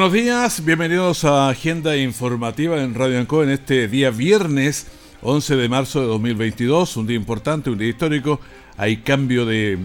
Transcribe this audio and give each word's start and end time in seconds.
Buenos 0.00 0.14
días, 0.14 0.64
bienvenidos 0.64 1.24
a 1.24 1.50
Agenda 1.50 1.94
Informativa 1.94 2.82
en 2.82 2.94
Radio 2.94 3.18
Anco 3.18 3.42
en 3.42 3.50
este 3.50 3.86
día 3.86 4.08
viernes 4.08 4.86
11 5.20 5.56
de 5.56 5.68
marzo 5.68 6.00
de 6.00 6.06
2022, 6.06 6.96
un 6.96 7.06
día 7.06 7.18
importante, 7.18 7.68
un 7.68 7.76
día 7.76 7.90
histórico. 7.90 8.40
Hay 8.78 9.02
cambio 9.02 9.44
de, 9.44 9.78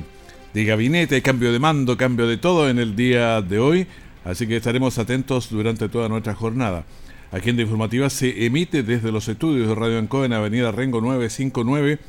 gabinete, 0.54 1.16
hay 1.16 1.22
cambio 1.22 1.52
de 1.52 1.60
mando, 1.60 1.98
cambio 1.98 2.28
de 2.28 2.38
todo 2.38 2.70
en 2.70 2.80
el 2.80 2.96
día 2.96 3.42
de 3.42 3.60
hoy, 3.60 3.88
así 4.24 4.48
que 4.48 4.56
estaremos 4.56 4.98
atentos 5.00 5.50
durante 5.50 5.90
toda 5.90 6.08
nuestra 6.08 6.34
jornada. 6.34 6.86
Agenda 7.34 7.64
Informativa 7.64 8.10
se 8.10 8.46
emite 8.46 8.84
desde 8.84 9.12
los 9.12 9.28
estudios 9.28 9.68
de 9.68 9.76
Radio 9.76 10.00
Anco 10.00 10.24
en 10.24 10.32
Avenida 10.32 10.72
Rengo 10.72 11.02
959, 11.02 12.00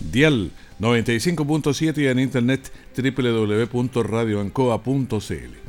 Dial 0.00 0.50
95.7 0.80 1.98
y 1.98 2.08
en 2.08 2.18
internet 2.18 2.72
www.radioancoa.cl. 2.96 5.63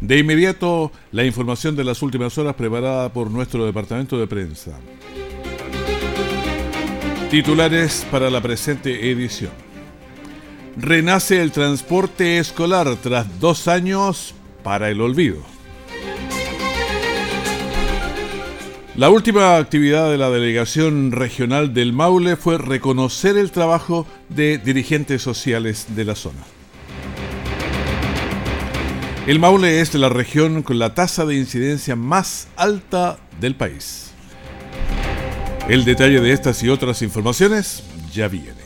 De 0.00 0.18
inmediato, 0.18 0.92
la 1.10 1.24
información 1.24 1.74
de 1.74 1.84
las 1.84 2.02
últimas 2.02 2.36
horas 2.36 2.54
preparada 2.54 3.12
por 3.12 3.30
nuestro 3.30 3.64
departamento 3.64 4.18
de 4.18 4.26
prensa. 4.26 4.78
Titulares 7.30 8.06
para 8.10 8.30
la 8.30 8.40
presente 8.40 9.10
edición. 9.10 9.52
Renace 10.76 11.40
el 11.40 11.50
transporte 11.50 12.38
escolar 12.38 12.96
tras 13.02 13.40
dos 13.40 13.66
años 13.66 14.34
para 14.62 14.90
el 14.90 15.00
olvido. 15.00 15.38
La 18.94 19.10
última 19.10 19.56
actividad 19.56 20.10
de 20.10 20.18
la 20.18 20.30
delegación 20.30 21.12
regional 21.12 21.74
del 21.74 21.92
Maule 21.92 22.36
fue 22.36 22.58
reconocer 22.58 23.36
el 23.36 23.50
trabajo 23.50 24.06
de 24.28 24.58
dirigentes 24.58 25.20
sociales 25.20 25.86
de 25.94 26.04
la 26.04 26.14
zona. 26.14 26.55
El 29.26 29.40
Maule 29.40 29.80
es 29.80 29.92
la 29.94 30.08
región 30.08 30.62
con 30.62 30.78
la 30.78 30.94
tasa 30.94 31.24
de 31.24 31.34
incidencia 31.34 31.96
más 31.96 32.46
alta 32.54 33.18
del 33.40 33.56
país. 33.56 34.12
El 35.68 35.84
detalle 35.84 36.20
de 36.20 36.30
estas 36.30 36.62
y 36.62 36.68
otras 36.68 37.02
informaciones 37.02 37.82
ya 38.12 38.28
viene. 38.28 38.65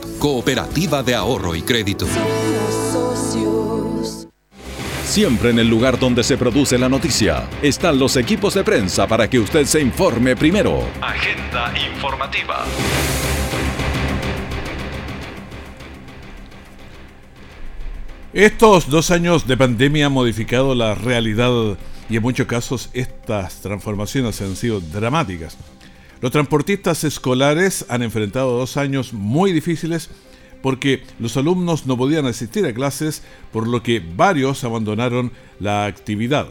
cooperativa 0.21 1.01
de 1.01 1.15
ahorro 1.15 1.55
y 1.55 1.63
crédito. 1.63 2.05
Siempre 5.03 5.49
en 5.49 5.57
el 5.57 5.67
lugar 5.67 5.97
donde 5.97 6.23
se 6.23 6.37
produce 6.37 6.77
la 6.77 6.87
noticia 6.87 7.49
están 7.63 7.97
los 7.97 8.15
equipos 8.17 8.53
de 8.53 8.63
prensa 8.63 9.07
para 9.07 9.27
que 9.27 9.39
usted 9.39 9.65
se 9.65 9.81
informe 9.81 10.35
primero. 10.35 10.83
Agenda 11.01 11.73
informativa. 11.91 12.63
Estos 18.31 18.91
dos 18.91 19.09
años 19.09 19.47
de 19.47 19.57
pandemia 19.57 20.05
han 20.05 20.11
modificado 20.11 20.75
la 20.75 20.93
realidad 20.93 21.79
y 22.11 22.17
en 22.17 22.21
muchos 22.21 22.45
casos 22.45 22.91
estas 22.93 23.59
transformaciones 23.61 24.39
han 24.39 24.55
sido 24.55 24.81
dramáticas. 24.81 25.57
Los 26.21 26.31
transportistas 26.31 27.03
escolares 27.03 27.83
han 27.89 28.03
enfrentado 28.03 28.55
dos 28.55 28.77
años 28.77 29.11
muy 29.11 29.51
difíciles 29.51 30.11
porque 30.61 31.01
los 31.17 31.35
alumnos 31.35 31.87
no 31.87 31.97
podían 31.97 32.27
asistir 32.27 32.63
a 32.67 32.73
clases, 32.73 33.23
por 33.51 33.67
lo 33.67 33.81
que 33.81 33.99
varios 34.15 34.63
abandonaron 34.63 35.31
la 35.59 35.85
actividad. 35.85 36.45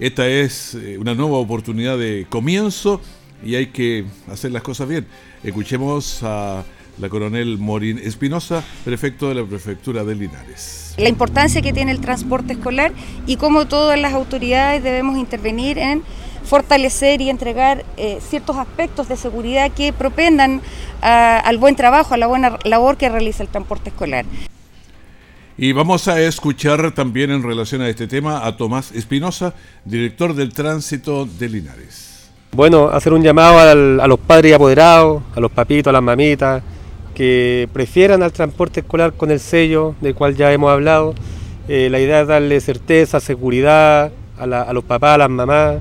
Esta 0.00 0.26
es 0.26 0.74
eh, 0.74 0.96
una 0.96 1.14
nueva 1.14 1.36
oportunidad 1.36 1.98
de 1.98 2.26
comienzo 2.30 3.02
y 3.44 3.56
hay 3.56 3.66
que 3.66 4.06
hacer 4.32 4.52
las 4.52 4.62
cosas 4.62 4.88
bien. 4.88 5.06
Escuchemos 5.42 6.22
a 6.22 6.64
la 6.98 7.08
coronel 7.10 7.58
Morín 7.58 7.98
Espinosa, 7.98 8.64
prefecto 8.86 9.28
de 9.28 9.34
la 9.34 9.44
prefectura 9.44 10.02
de 10.02 10.14
Linares. 10.14 10.94
La 10.96 11.10
importancia 11.10 11.60
que 11.60 11.74
tiene 11.74 11.90
el 11.90 12.00
transporte 12.00 12.54
escolar 12.54 12.92
y 13.26 13.36
cómo 13.36 13.66
todas 13.66 13.98
las 13.98 14.14
autoridades 14.14 14.82
debemos 14.82 15.18
intervenir 15.18 15.76
en 15.76 16.02
fortalecer 16.44 17.20
y 17.20 17.30
entregar 17.30 17.84
eh, 17.96 18.18
ciertos 18.20 18.56
aspectos 18.56 19.08
de 19.08 19.16
seguridad 19.16 19.70
que 19.70 19.92
propendan 19.92 20.60
a, 21.02 21.38
al 21.38 21.58
buen 21.58 21.76
trabajo, 21.76 22.14
a 22.14 22.16
la 22.16 22.26
buena 22.26 22.58
labor 22.64 22.96
que 22.96 23.08
realiza 23.08 23.42
el 23.42 23.48
transporte 23.48 23.90
escolar. 23.90 24.24
Y 25.56 25.72
vamos 25.72 26.08
a 26.08 26.20
escuchar 26.20 26.92
también 26.92 27.30
en 27.30 27.42
relación 27.42 27.80
a 27.80 27.88
este 27.88 28.08
tema 28.08 28.44
a 28.44 28.56
Tomás 28.56 28.90
Espinosa, 28.92 29.54
director 29.84 30.34
del 30.34 30.52
tránsito 30.52 31.26
de 31.26 31.48
Linares. 31.48 32.30
Bueno, 32.50 32.88
hacer 32.88 33.12
un 33.12 33.22
llamado 33.22 33.58
al, 33.58 34.00
a 34.00 34.06
los 34.06 34.18
padres 34.18 34.50
y 34.50 34.54
apoderados, 34.54 35.22
a 35.34 35.40
los 35.40 35.52
papitos, 35.52 35.90
a 35.90 35.92
las 35.92 36.02
mamitas, 36.02 36.62
que 37.14 37.68
prefieran 37.72 38.22
al 38.22 38.32
transporte 38.32 38.80
escolar 38.80 39.12
con 39.12 39.30
el 39.30 39.38
sello 39.38 39.94
del 40.00 40.14
cual 40.14 40.34
ya 40.34 40.52
hemos 40.52 40.72
hablado. 40.72 41.14
Eh, 41.68 41.88
la 41.88 42.00
idea 42.00 42.22
es 42.22 42.28
darle 42.28 42.60
certeza, 42.60 43.20
seguridad 43.20 44.12
a, 44.38 44.46
la, 44.46 44.62
a 44.62 44.72
los 44.72 44.84
papás, 44.84 45.14
a 45.14 45.18
las 45.18 45.30
mamás, 45.30 45.76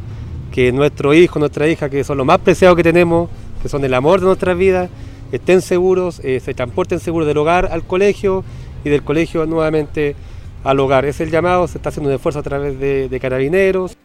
que 0.54 0.72
nuestros 0.72 1.16
hijos, 1.16 1.40
nuestra 1.40 1.68
hija, 1.68 1.90
que 1.90 2.04
son 2.04 2.20
lo 2.20 2.26
más 2.26 2.38
preciado 2.38 2.76
que 2.76 2.84
tenemos, 2.84 3.28
que 3.64 3.68
son 3.70 3.84
el 3.84 3.94
amor 3.96 4.20
de 4.20 4.28
nuestras 4.28 4.56
vidas, 4.56 4.88
estén 5.32 5.64
seguros, 5.64 6.22
eh, 6.24 6.40
se 6.40 6.54
transporten 6.54 7.00
seguros 7.00 7.28
del 7.28 7.40
hogar 7.40 7.70
al 7.72 7.84
colegio 7.84 8.44
y 8.86 8.90
del 8.90 9.02
colegio 9.02 9.48
nuevamente 9.48 10.16
al 10.64 10.80
hogar. 10.80 11.06
Es 11.06 11.20
el 11.22 11.32
llamado, 11.32 11.68
se 11.68 11.80
está 11.80 11.90
haciendo 11.90 12.10
un 12.10 12.16
esfuerzo 12.16 12.38
a 12.38 12.44
través 12.44 12.80
de, 12.80 13.10
de 13.10 13.20
carabineros. 13.20 13.98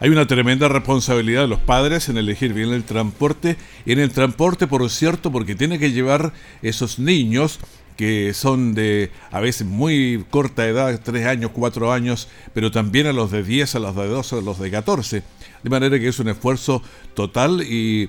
Hay 0.00 0.08
una 0.08 0.26
tremenda 0.26 0.68
responsabilidad 0.68 1.42
de 1.42 1.48
los 1.48 1.58
padres 1.58 2.08
en 2.08 2.16
elegir 2.16 2.54
bien 2.54 2.70
el 2.70 2.84
transporte. 2.84 3.58
Y 3.84 3.92
en 3.92 3.98
el 3.98 4.10
transporte, 4.10 4.66
por 4.66 4.88
cierto, 4.88 5.30
porque 5.30 5.54
tiene 5.54 5.78
que 5.78 5.92
llevar 5.92 6.32
esos 6.62 6.98
niños 6.98 7.60
que 7.98 8.32
son 8.32 8.74
de 8.74 9.10
a 9.32 9.40
veces 9.40 9.66
muy 9.66 10.24
corta 10.30 10.66
edad, 10.66 10.98
3 11.02 11.26
años, 11.26 11.50
4 11.52 11.92
años, 11.92 12.28
pero 12.54 12.70
también 12.70 13.08
a 13.08 13.12
los 13.12 13.32
de 13.32 13.42
10, 13.42 13.74
a 13.74 13.78
los 13.80 13.96
de 13.96 14.06
12, 14.06 14.36
a 14.38 14.40
los 14.40 14.60
de 14.60 14.70
14. 14.70 15.22
De 15.62 15.70
manera 15.70 15.98
que 15.98 16.08
es 16.08 16.18
un 16.18 16.28
esfuerzo 16.28 16.82
total 17.14 17.62
y 17.62 18.08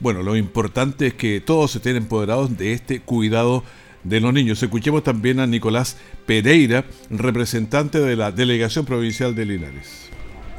bueno, 0.00 0.22
lo 0.22 0.36
importante 0.36 1.08
es 1.08 1.14
que 1.14 1.40
todos 1.40 1.74
estén 1.74 1.96
empoderados 1.96 2.56
de 2.56 2.72
este 2.72 3.00
cuidado 3.00 3.64
de 4.04 4.20
los 4.20 4.32
niños. 4.32 4.62
Escuchemos 4.62 5.02
también 5.02 5.40
a 5.40 5.46
Nicolás 5.46 5.96
Pereira, 6.24 6.84
representante 7.10 7.98
de 7.98 8.14
la 8.14 8.30
Delegación 8.30 8.84
Provincial 8.84 9.34
de 9.34 9.44
Linares. 9.44 10.08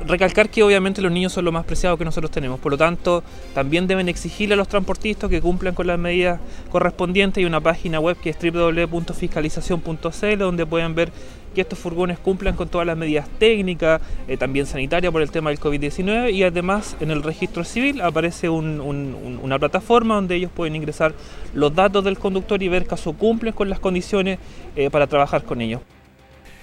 Recalcar 0.06 0.50
que 0.50 0.64
obviamente 0.64 1.02
los 1.02 1.12
niños 1.12 1.34
son 1.34 1.44
lo 1.44 1.52
más 1.52 1.66
preciado 1.66 1.98
que 1.98 2.06
nosotros 2.06 2.31
tenemos, 2.31 2.58
por 2.60 2.72
lo 2.72 2.78
tanto 2.78 3.22
también 3.54 3.86
deben 3.86 4.08
exigirle 4.08 4.54
a 4.54 4.58
los 4.58 4.69
transportistas 4.69 5.30
que 5.30 5.42
cumplan 5.42 5.75
con 5.75 5.88
las 5.88 6.00
medidas 6.00 6.40
correspondientes. 6.69 7.42
Y 7.42 7.46
una 7.46 7.60
página 7.60 8.00
web 8.00 8.16
que 8.22 8.30
es 8.30 8.38
www.fiscalizacion.cl 8.42 10.38
donde 10.38 10.66
pueden 10.66 10.96
ver 10.96 11.12
que 11.54 11.62
estos 11.62 11.80
furgones 11.80 12.19
cumplan 12.19 12.56
con 12.56 12.69
todas 12.69 12.86
las 12.86 12.98
medidas 12.98 13.28
técnicas, 13.40 14.01
eh, 14.28 14.38
también 14.38 14.66
sanitarias 14.66 15.12
por 15.12 15.22
el 15.22 15.31
tema 15.31 15.50
del 15.50 15.60
COVID-19 15.60 16.34
y 16.34 16.44
además 16.44 16.96
en 17.00 17.12
el 17.12 17.24
registro 17.24 17.63
civil 17.63 18.01
aparece 18.01 18.50
un, 18.50 18.80
un, 18.80 19.40
una 19.42 19.60
plataforma 19.60 20.16
donde 20.16 20.36
ellos 20.36 20.51
pueden 20.54 20.75
ingresar 20.75 21.13
los 21.54 21.74
datos 21.74 22.04
del 22.04 22.18
conductor 22.18 22.62
y 22.62 22.68
ver 22.68 22.86
caso 22.86 23.13
cumplen 23.13 23.54
con 23.54 23.69
las 23.69 23.80
condiciones 23.80 24.40
eh, 24.75 24.90
para 24.90 25.07
trabajar 25.07 25.44
con 25.44 25.62
ellos. 25.62 25.81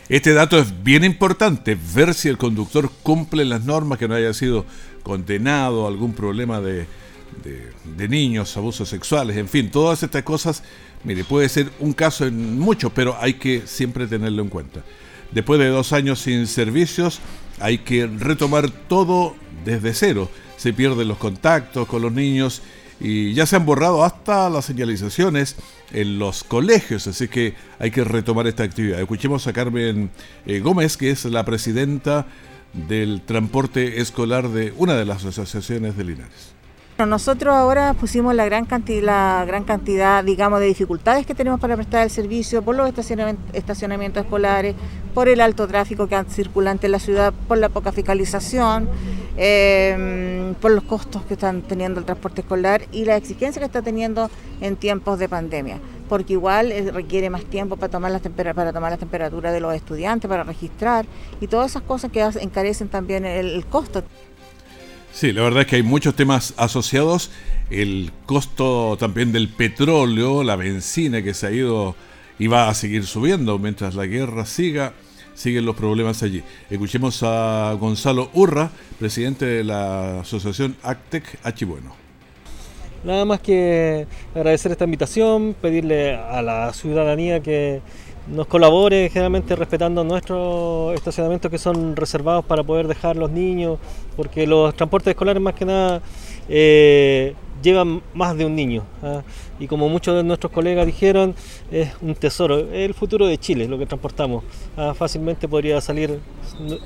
Este 0.09 0.35
dato 0.35 0.57
es 0.57 0.85
bien 0.85 1.03
importante, 1.03 1.77
ver 1.95 2.15
si 2.15 2.29
el 2.29 2.39
conductor 2.39 2.89
cumple 3.03 3.45
las 3.45 3.65
normas, 3.65 3.99
que 3.99 4.07
no 4.07 4.15
haya 4.15 4.33
sido 4.35 4.65
condenado, 5.03 5.89
algún 5.89 6.13
problema 6.13 6.61
de, 6.61 6.87
de, 7.43 8.09
niños, 8.09 8.57
abusos 8.57 8.89
sexuales, 8.89 9.37
en 9.37 9.49
fin, 9.49 9.71
todas 9.71 10.03
estas 10.03 10.23
cosas, 10.23 10.63
mire, 11.05 11.25
puede 11.25 11.49
ser 11.49 11.71
un 11.81 11.93
caso 11.93 12.27
en 12.27 12.59
muchos, 12.59 12.93
pero 12.95 13.17
hay 13.21 13.35
que 13.35 13.63
siempre 13.67 14.07
tenerlo 14.07 14.43
en 14.43 14.49
cuenta. 14.49 14.83
después 15.33 15.59
de 15.59 15.69
dos 15.69 15.93
años 15.93 16.21
sin 16.21 16.47
servicios, 16.47 17.21
hay 17.61 17.79
que 17.79 18.07
retomar 18.07 18.71
todo 18.71 19.35
desde 19.65 19.95
cero. 19.95 20.31
Se 20.57 20.73
pierden 20.73 21.09
los 21.09 21.19
contactos 21.19 21.87
con 21.87 22.03
los 22.03 22.13
niños 22.13 22.63
y 23.01 23.35
ya 23.35 23.45
se 23.45 23.57
han 23.57 23.67
borrado 23.67 24.05
hasta 24.05 24.49
las 24.49 24.65
señalizaciones 24.65 25.57
en 25.93 26.19
los 26.19 26.45
colegios, 26.45 27.07
así 27.07 27.29
que 27.29 27.55
hay 27.79 27.91
que 27.91 28.05
retomar 28.05 28.47
esta 28.47 28.63
actividad. 28.63 29.01
Escuchemos 29.01 29.47
a 29.47 29.53
Carmen 29.53 30.11
eh, 30.47 30.61
Gómez, 30.61 30.97
que 30.97 31.11
es 31.11 31.25
la 31.27 31.45
presidenta 31.45 32.27
del 32.73 33.23
transporte 33.23 34.01
escolar 34.01 34.49
de 34.49 34.73
una 34.77 34.95
de 34.95 35.05
las 35.05 35.25
asociaciones 35.25 35.97
de 35.97 36.05
Linares. 36.05 36.56
Nosotros 37.05 37.55
ahora 37.55 37.93
pusimos 37.93 38.35
la 38.35 38.47
gran 38.47 38.65
cantidad, 38.65 39.03
la 39.03 39.45
gran 39.47 39.65
cantidad, 39.65 40.25
digamos, 40.25 40.61
de 40.61 40.67
dificultades 40.67 41.27
que 41.27 41.35
tenemos 41.35 41.61
para 41.61 41.77
prestar 41.77 42.03
el 42.03 42.11
servicio 42.11 42.63
por 42.63 42.75
los 42.75 42.89
estacionamientos, 42.89 44.25
escolares, 44.25 44.75
por 45.13 45.29
el 45.29 45.43
alto 45.43 45.69
tráfico 45.69 46.07
que 46.07 46.25
circulante 46.31 46.87
en 46.87 46.93
la 46.93 46.99
ciudad, 46.99 47.35
por 47.49 47.59
la 47.59 47.69
poca 47.69 47.93
fiscalización, 47.93 48.89
em, 49.37 50.55
por 50.55 50.71
los 50.71 50.85
costos 50.85 51.23
que 51.27 51.35
están 51.35 51.61
teniendo 51.61 52.01
el 52.01 52.07
transporte 52.07 52.41
escolar 52.41 52.87
y 52.93 53.05
la 53.05 53.17
exigencia 53.17 53.61
que 53.61 53.67
está 53.67 53.83
teniendo 53.83 54.31
en 54.63 54.77
tiempos 54.77 55.19
de 55.19 55.29
pandemia, 55.29 55.79
porque 56.09 56.33
igual 56.33 56.73
eh, 56.73 56.91
requiere 56.93 57.29
más 57.29 57.45
tiempo 57.45 57.77
para 57.77 57.91
tomar, 57.91 58.11
las 58.11 58.23
para 58.23 58.73
tomar 58.73 58.91
la 58.91 58.97
temperatura 58.97 59.53
de 59.53 59.61
los 59.61 59.75
estudiantes, 59.75 60.31
para 60.31 60.45
registrar 60.45 61.05
y 61.43 61.47
todas 61.47 61.73
esas 61.73 61.83
cosas 61.83 62.11
que 62.11 62.23
encarecen 62.23 62.89
también 62.89 63.27
el 63.27 63.67
costo. 63.67 64.03
Sí, 65.17 65.33
la 65.33 65.41
verdad 65.45 65.63
es 65.63 65.67
que 65.67 65.77
hay 65.77 65.83
muchos 65.83 66.15
temas 66.15 66.53
asociados. 66.59 67.31
El 67.71 68.13
costo 68.27 68.99
también 69.01 69.33
del 69.33 69.49
petróleo, 69.49 70.45
la 70.45 70.57
benzina 70.57 71.23
que 71.23 71.33
se 71.33 71.47
ha 71.47 71.51
ido 71.53 71.97
y 72.39 72.49
va 72.49 72.69
a 72.69 72.75
seguir 72.75 73.07
subiendo 73.07 73.59
mientras 73.59 73.95
la 73.95 74.05
guerra 74.05 74.45
siga. 74.45 74.93
Siguen 75.33 75.65
los 75.65 75.75
problemas 75.75 76.23
allí. 76.23 76.43
Escuchemos 76.69 77.23
a 77.23 77.75
Gonzalo 77.81 78.29
Urra, 78.35 78.71
presidente 78.99 79.47
de 79.47 79.65
la 79.65 80.21
asociación 80.21 80.77
Actec 80.83 81.39
Achibueno. 81.43 81.95
Nada 83.03 83.25
más 83.25 83.41
que 83.41 84.07
agradecer 84.35 84.73
esta 84.73 84.85
invitación, 84.85 85.57
pedirle 85.59 86.15
a 86.15 86.43
la 86.43 86.75
ciudadanía 86.75 87.41
que 87.41 87.81
nos 88.29 88.47
colabore 88.47 89.09
generalmente 89.11 89.55
respetando 89.55 90.03
nuestros 90.03 90.95
estacionamientos 90.95 91.51
que 91.51 91.59
son 91.59 91.95
reservados 91.95 92.45
para 92.45 92.63
poder 92.63 92.89
dejar 92.89 93.17
los 93.17 93.31
niños, 93.31 93.79
porque 94.17 94.47
los 94.47 94.75
transportes 94.75 95.13
escolares 95.13 95.43
más 95.43 95.55
que 95.55 95.65
nada 95.65 96.03
eh, 96.49 97.35
llevan 97.63 98.03
más 98.15 98.37
de 98.37 98.45
un 98.45 98.55
niño. 98.55 98.83
¿ah? 99.03 99.23
Y 99.59 99.67
como 99.67 99.89
muchos 99.89 100.17
de 100.17 100.25
nuestros 100.25 100.53
colegas 100.53 100.87
dijeron, 100.87 101.35
es 101.71 101.91
un 102.03 102.15
tesoro, 102.15 102.59
es 102.59 102.87
el 102.87 102.95
futuro 102.95 103.27
de 103.27 103.39
Chile 103.39 103.69
lo 103.69 103.79
que 103.79 103.87
transportamos. 103.87 104.45
¿ah? 104.77 104.95
Fácilmente 104.95 105.49
podría 105.49 105.81
salir, 105.81 106.19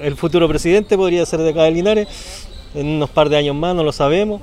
el 0.00 0.16
futuro 0.16 0.48
presidente 0.48 0.96
podría 0.96 1.24
ser 1.24 1.40
de 1.40 1.50
acá 1.50 1.68
en 1.68 2.86
unos 2.86 3.10
par 3.10 3.28
de 3.28 3.36
años 3.36 3.56
más, 3.56 3.74
no 3.74 3.82
lo 3.82 3.92
sabemos 3.92 4.42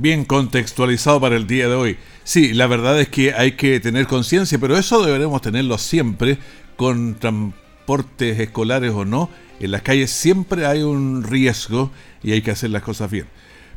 bien 0.00 0.24
contextualizado 0.24 1.20
para 1.20 1.36
el 1.36 1.46
día 1.46 1.68
de 1.68 1.74
hoy. 1.74 1.98
Sí, 2.24 2.52
la 2.54 2.66
verdad 2.66 3.00
es 3.00 3.08
que 3.08 3.34
hay 3.34 3.52
que 3.52 3.80
tener 3.80 4.06
conciencia, 4.06 4.58
pero 4.58 4.76
eso 4.76 5.04
deberemos 5.04 5.42
tenerlo 5.42 5.76
siempre 5.78 6.38
con 6.76 7.16
transportes 7.16 8.38
escolares 8.38 8.92
o 8.92 9.04
no. 9.04 9.28
En 9.60 9.72
las 9.72 9.82
calles 9.82 10.10
siempre 10.10 10.66
hay 10.66 10.82
un 10.82 11.24
riesgo 11.24 11.90
y 12.22 12.32
hay 12.32 12.42
que 12.42 12.52
hacer 12.52 12.70
las 12.70 12.82
cosas 12.82 13.10
bien. 13.10 13.26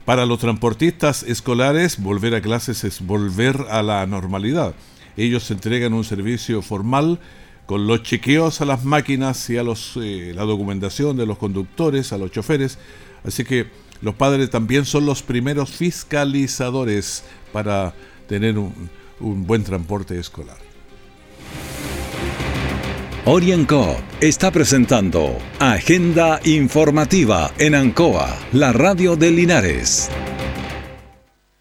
Para 0.05 0.25
los 0.25 0.39
transportistas 0.39 1.23
escolares, 1.23 2.01
volver 2.01 2.35
a 2.35 2.41
clases 2.41 2.83
es 2.83 3.05
volver 3.05 3.65
a 3.69 3.81
la 3.81 4.05
normalidad. 4.05 4.75
Ellos 5.17 5.49
entregan 5.49 5.93
un 5.93 6.03
servicio 6.03 6.61
formal 6.61 7.19
con 7.65 7.87
los 7.87 8.03
chequeos 8.03 8.61
a 8.61 8.65
las 8.65 8.83
máquinas 8.83 9.49
y 9.49 9.57
a 9.57 9.63
los, 9.63 9.97
eh, 10.01 10.33
la 10.35 10.43
documentación 10.43 11.17
de 11.17 11.25
los 11.25 11.37
conductores, 11.37 12.13
a 12.13 12.17
los 12.17 12.31
choferes. 12.31 12.77
Así 13.23 13.43
que 13.43 13.67
los 14.01 14.15
padres 14.15 14.49
también 14.49 14.85
son 14.85 15.05
los 15.05 15.21
primeros 15.21 15.69
fiscalizadores 15.71 17.23
para 17.53 17.93
tener 18.27 18.57
un, 18.57 18.89
buen 19.19 19.63
transporte 19.63 20.19
escolar. 20.19 20.57
Orienco 23.25 23.97
está 24.19 24.49
presentando 24.49 25.37
Agenda 25.59 26.39
Informativa 26.43 27.51
en 27.59 27.75
Ancoa, 27.75 28.35
la 28.51 28.73
radio 28.73 29.15
de 29.15 29.29
Linares. 29.29 30.09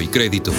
y 0.00 0.08
Crédito. 0.08 0.52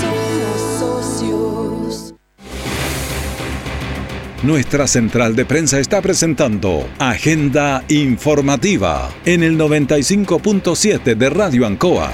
Nuestra 4.44 4.88
central 4.88 5.36
de 5.36 5.46
prensa 5.46 5.80
está 5.80 6.02
presentando 6.02 6.88
Agenda 7.00 7.84
Informativa 7.90 9.10
en 9.26 9.44
el 9.44 9.58
95.7 9.58 11.16
de 11.16 11.30
Radio 11.30 11.66
Ancoa. 11.66 12.12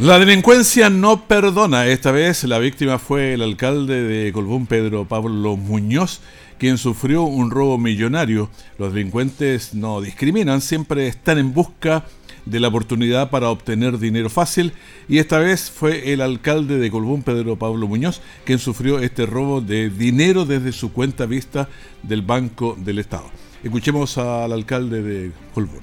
La 0.00 0.18
delincuencia 0.18 0.90
no 0.90 1.26
perdona. 1.26 1.86
Esta 1.86 2.10
vez 2.10 2.44
la 2.44 2.58
víctima 2.58 2.98
fue 2.98 3.32
el 3.32 3.42
alcalde 3.42 4.02
de 4.02 4.32
Colbún, 4.32 4.66
Pedro 4.66 5.06
Pablo 5.06 5.56
Muñoz, 5.56 6.20
quien 6.58 6.78
sufrió 6.78 7.22
un 7.22 7.50
robo 7.50 7.78
millonario. 7.78 8.50
Los 8.76 8.92
delincuentes 8.92 9.72
no 9.72 10.00
discriminan, 10.00 10.60
siempre 10.60 11.06
están 11.06 11.38
en 11.38 11.54
busca 11.54 12.00
de 12.00 12.23
la 12.46 12.68
oportunidad 12.68 13.30
para 13.30 13.50
obtener 13.50 13.98
dinero 13.98 14.28
fácil 14.28 14.72
y 15.08 15.18
esta 15.18 15.38
vez 15.38 15.70
fue 15.70 16.12
el 16.12 16.20
alcalde 16.20 16.78
de 16.78 16.90
Colbún, 16.90 17.22
Pedro 17.22 17.56
Pablo 17.56 17.86
Muñoz, 17.86 18.20
quien 18.44 18.58
sufrió 18.58 18.98
este 18.98 19.26
robo 19.26 19.60
de 19.60 19.90
dinero 19.90 20.44
desde 20.44 20.72
su 20.72 20.92
cuenta 20.92 21.26
vista 21.26 21.68
del 22.02 22.22
Banco 22.22 22.76
del 22.78 22.98
Estado. 22.98 23.24
Escuchemos 23.62 24.18
al 24.18 24.52
alcalde 24.52 25.02
de 25.02 25.32
Colbún. 25.54 25.80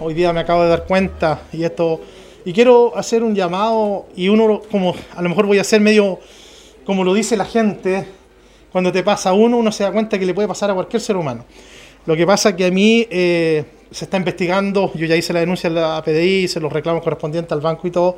Hoy 0.00 0.14
día 0.14 0.32
me 0.32 0.40
acabo 0.40 0.64
de 0.64 0.68
dar 0.68 0.84
cuenta 0.86 1.42
y 1.52 1.62
esto 1.62 2.00
y 2.44 2.52
quiero 2.52 2.96
hacer 2.96 3.22
un 3.22 3.34
llamado 3.34 4.06
y 4.16 4.28
uno 4.28 4.62
como 4.70 4.94
a 5.14 5.22
lo 5.22 5.28
mejor 5.28 5.46
voy 5.46 5.58
a 5.58 5.62
hacer 5.62 5.80
medio 5.80 6.18
como 6.84 7.04
lo 7.04 7.12
dice 7.12 7.36
la 7.36 7.44
gente, 7.44 8.06
cuando 8.72 8.90
te 8.90 9.02
pasa 9.02 9.32
uno 9.32 9.58
uno 9.58 9.70
se 9.70 9.84
da 9.84 9.92
cuenta 9.92 10.18
que 10.18 10.26
le 10.26 10.34
puede 10.34 10.48
pasar 10.48 10.70
a 10.70 10.74
cualquier 10.74 11.00
ser 11.00 11.16
humano. 11.16 11.44
Lo 12.06 12.16
que 12.16 12.26
pasa 12.26 12.56
que 12.56 12.64
a 12.66 12.70
mí 12.70 13.06
eh, 13.10 13.64
se 13.90 14.04
está 14.04 14.16
investigando, 14.16 14.92
yo 14.94 15.06
ya 15.06 15.16
hice 15.16 15.32
la 15.32 15.40
denuncia 15.40 15.70
a 15.70 15.72
la 15.72 16.02
PDI, 16.02 16.44
hice 16.44 16.60
los 16.60 16.72
reclamos 16.72 17.02
correspondientes 17.02 17.52
al 17.52 17.60
banco 17.60 17.86
y 17.86 17.90
todo. 17.90 18.16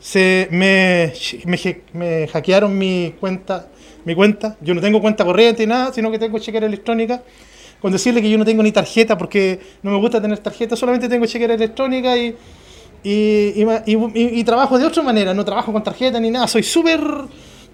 Se 0.00 0.48
me, 0.50 1.12
me, 1.92 2.28
hackearon 2.28 2.76
mi 2.76 3.14
cuenta, 3.20 3.68
mi 4.04 4.14
cuenta. 4.14 4.56
Yo 4.60 4.74
no 4.74 4.80
tengo 4.80 5.00
cuenta 5.00 5.24
corriente 5.24 5.62
ni 5.62 5.68
nada, 5.68 5.92
sino 5.92 6.10
que 6.10 6.18
tengo 6.18 6.38
chequera 6.38 6.66
electrónica. 6.66 7.22
Con 7.80 7.92
decirle 7.92 8.22
que 8.22 8.30
yo 8.30 8.38
no 8.38 8.44
tengo 8.44 8.62
ni 8.62 8.72
tarjeta 8.72 9.18
porque 9.18 9.60
no 9.82 9.90
me 9.90 9.98
gusta 9.98 10.20
tener 10.20 10.38
tarjeta, 10.38 10.76
solamente 10.76 11.08
tengo 11.08 11.26
chequera 11.26 11.54
electrónica 11.54 12.16
y, 12.16 12.36
y, 13.02 13.64
y, 13.84 14.44
trabajo 14.44 14.78
de 14.78 14.86
otra 14.86 15.02
manera, 15.02 15.34
no 15.34 15.44
trabajo 15.44 15.72
con 15.72 15.82
tarjeta 15.82 16.20
ni 16.20 16.30
nada. 16.30 16.46
Soy 16.46 16.62
súper 16.62 17.00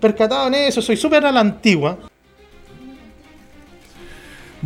percatado 0.00 0.48
en 0.48 0.54
eso, 0.54 0.80
soy 0.80 0.96
súper 0.96 1.24
a 1.26 1.32
la 1.32 1.40
antigua. 1.40 1.98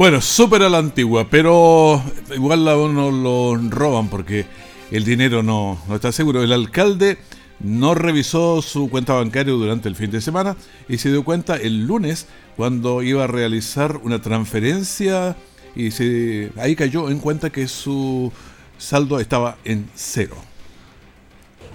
Bueno, 0.03 0.21
súper 0.21 0.65
a 0.65 0.69
la 0.69 0.79
antigua, 0.79 1.29
pero 1.31 2.03
igual 2.35 2.67
a 2.67 2.77
uno 2.77 3.13
lo 3.13 3.57
roban 3.71 4.09
porque 4.09 4.47
el 4.91 5.05
dinero 5.05 5.45
no, 5.45 5.79
no 5.87 5.95
está 5.95 6.11
seguro. 6.11 6.43
El 6.43 6.51
alcalde 6.51 7.19
no 7.61 7.95
revisó 7.95 8.63
su 8.63 8.91
cuenta 8.91 9.13
bancaria 9.13 9.53
durante 9.53 9.89
el 9.89 9.95
fin 9.95 10.11
de 10.11 10.21
semana 10.21 10.57
y 10.89 10.99
se 10.99 11.13
dio 11.13 11.23
cuenta 11.23 11.55
el 11.55 11.87
lunes 11.87 12.27
cuando 12.57 13.05
iba 13.05 13.23
a 13.23 13.27
realizar 13.29 13.99
una 13.99 14.21
transferencia 14.21 15.37
y 15.77 15.93
se, 15.93 16.51
ahí 16.57 16.75
cayó 16.75 17.09
en 17.09 17.21
cuenta 17.21 17.51
que 17.51 17.69
su 17.69 18.33
saldo 18.79 19.21
estaba 19.21 19.59
en 19.65 19.89
cero. 19.95 20.35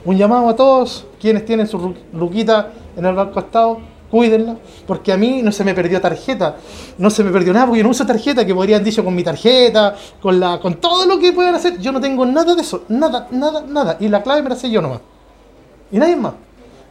Un 0.04 0.18
llamado 0.18 0.50
a 0.50 0.56
todos 0.58 1.06
quienes 1.22 1.46
tienen 1.46 1.66
su 1.66 1.96
ruquita 2.12 2.74
en 2.98 3.06
el 3.06 3.16
Banco 3.16 3.40
Estado 3.40 3.80
cuídenla, 4.10 4.58
porque 4.86 5.12
a 5.12 5.18
mí 5.18 5.42
no 5.44 5.52
se 5.52 5.64
me 5.64 5.74
perdió 5.74 6.00
tarjeta, 6.00 6.56
no 6.98 7.10
se 7.10 7.24
me 7.24 7.32
perdió 7.32 7.54
nada, 7.54 7.66
porque 7.66 7.80
yo 7.80 7.84
no 7.84 7.92
uso 7.92 8.06
tarjeta, 8.06 8.46
que 8.46 8.54
podrían 8.54 8.84
dicho 8.84 9.04
con 9.04 9.16
mi 9.16 9.24
tarjeta, 9.24 9.96
con 10.22 10.40
la 10.40 10.60
con 10.60 10.76
todo 10.76 11.06
lo 11.06 11.20
que 11.20 11.34
puedan 11.34 11.56
hacer, 11.56 11.78
yo 11.80 11.92
no 11.92 12.00
tengo 12.00 12.26
nada 12.26 12.56
de 12.56 12.62
eso, 12.62 12.84
nada, 12.90 13.28
nada, 13.32 13.64
nada, 13.68 13.98
y 14.00 14.08
la 14.08 14.24
clave 14.24 14.42
me 14.42 14.50
la 14.50 14.56
sé 14.56 14.70
yo 14.70 14.82
nomás, 14.82 15.02
y 15.92 15.98
nadie 15.98 16.16
más. 16.16 16.34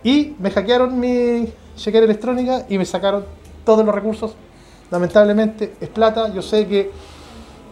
Y 0.05 0.35
me 0.39 0.51
hackearon 0.51 0.99
mi 1.01 1.49
chequera 1.77 2.05
electrónica 2.05 2.65
y 2.69 2.79
me 2.79 2.85
sacaron 2.85 3.25
todos 3.65 3.85
los 3.85 3.95
recursos 3.95 4.37
lamentablemente 4.91 5.75
es 5.81 5.89
plata. 5.89 6.33
Yo 6.33 6.43
sé 6.43 6.67
que 6.67 6.91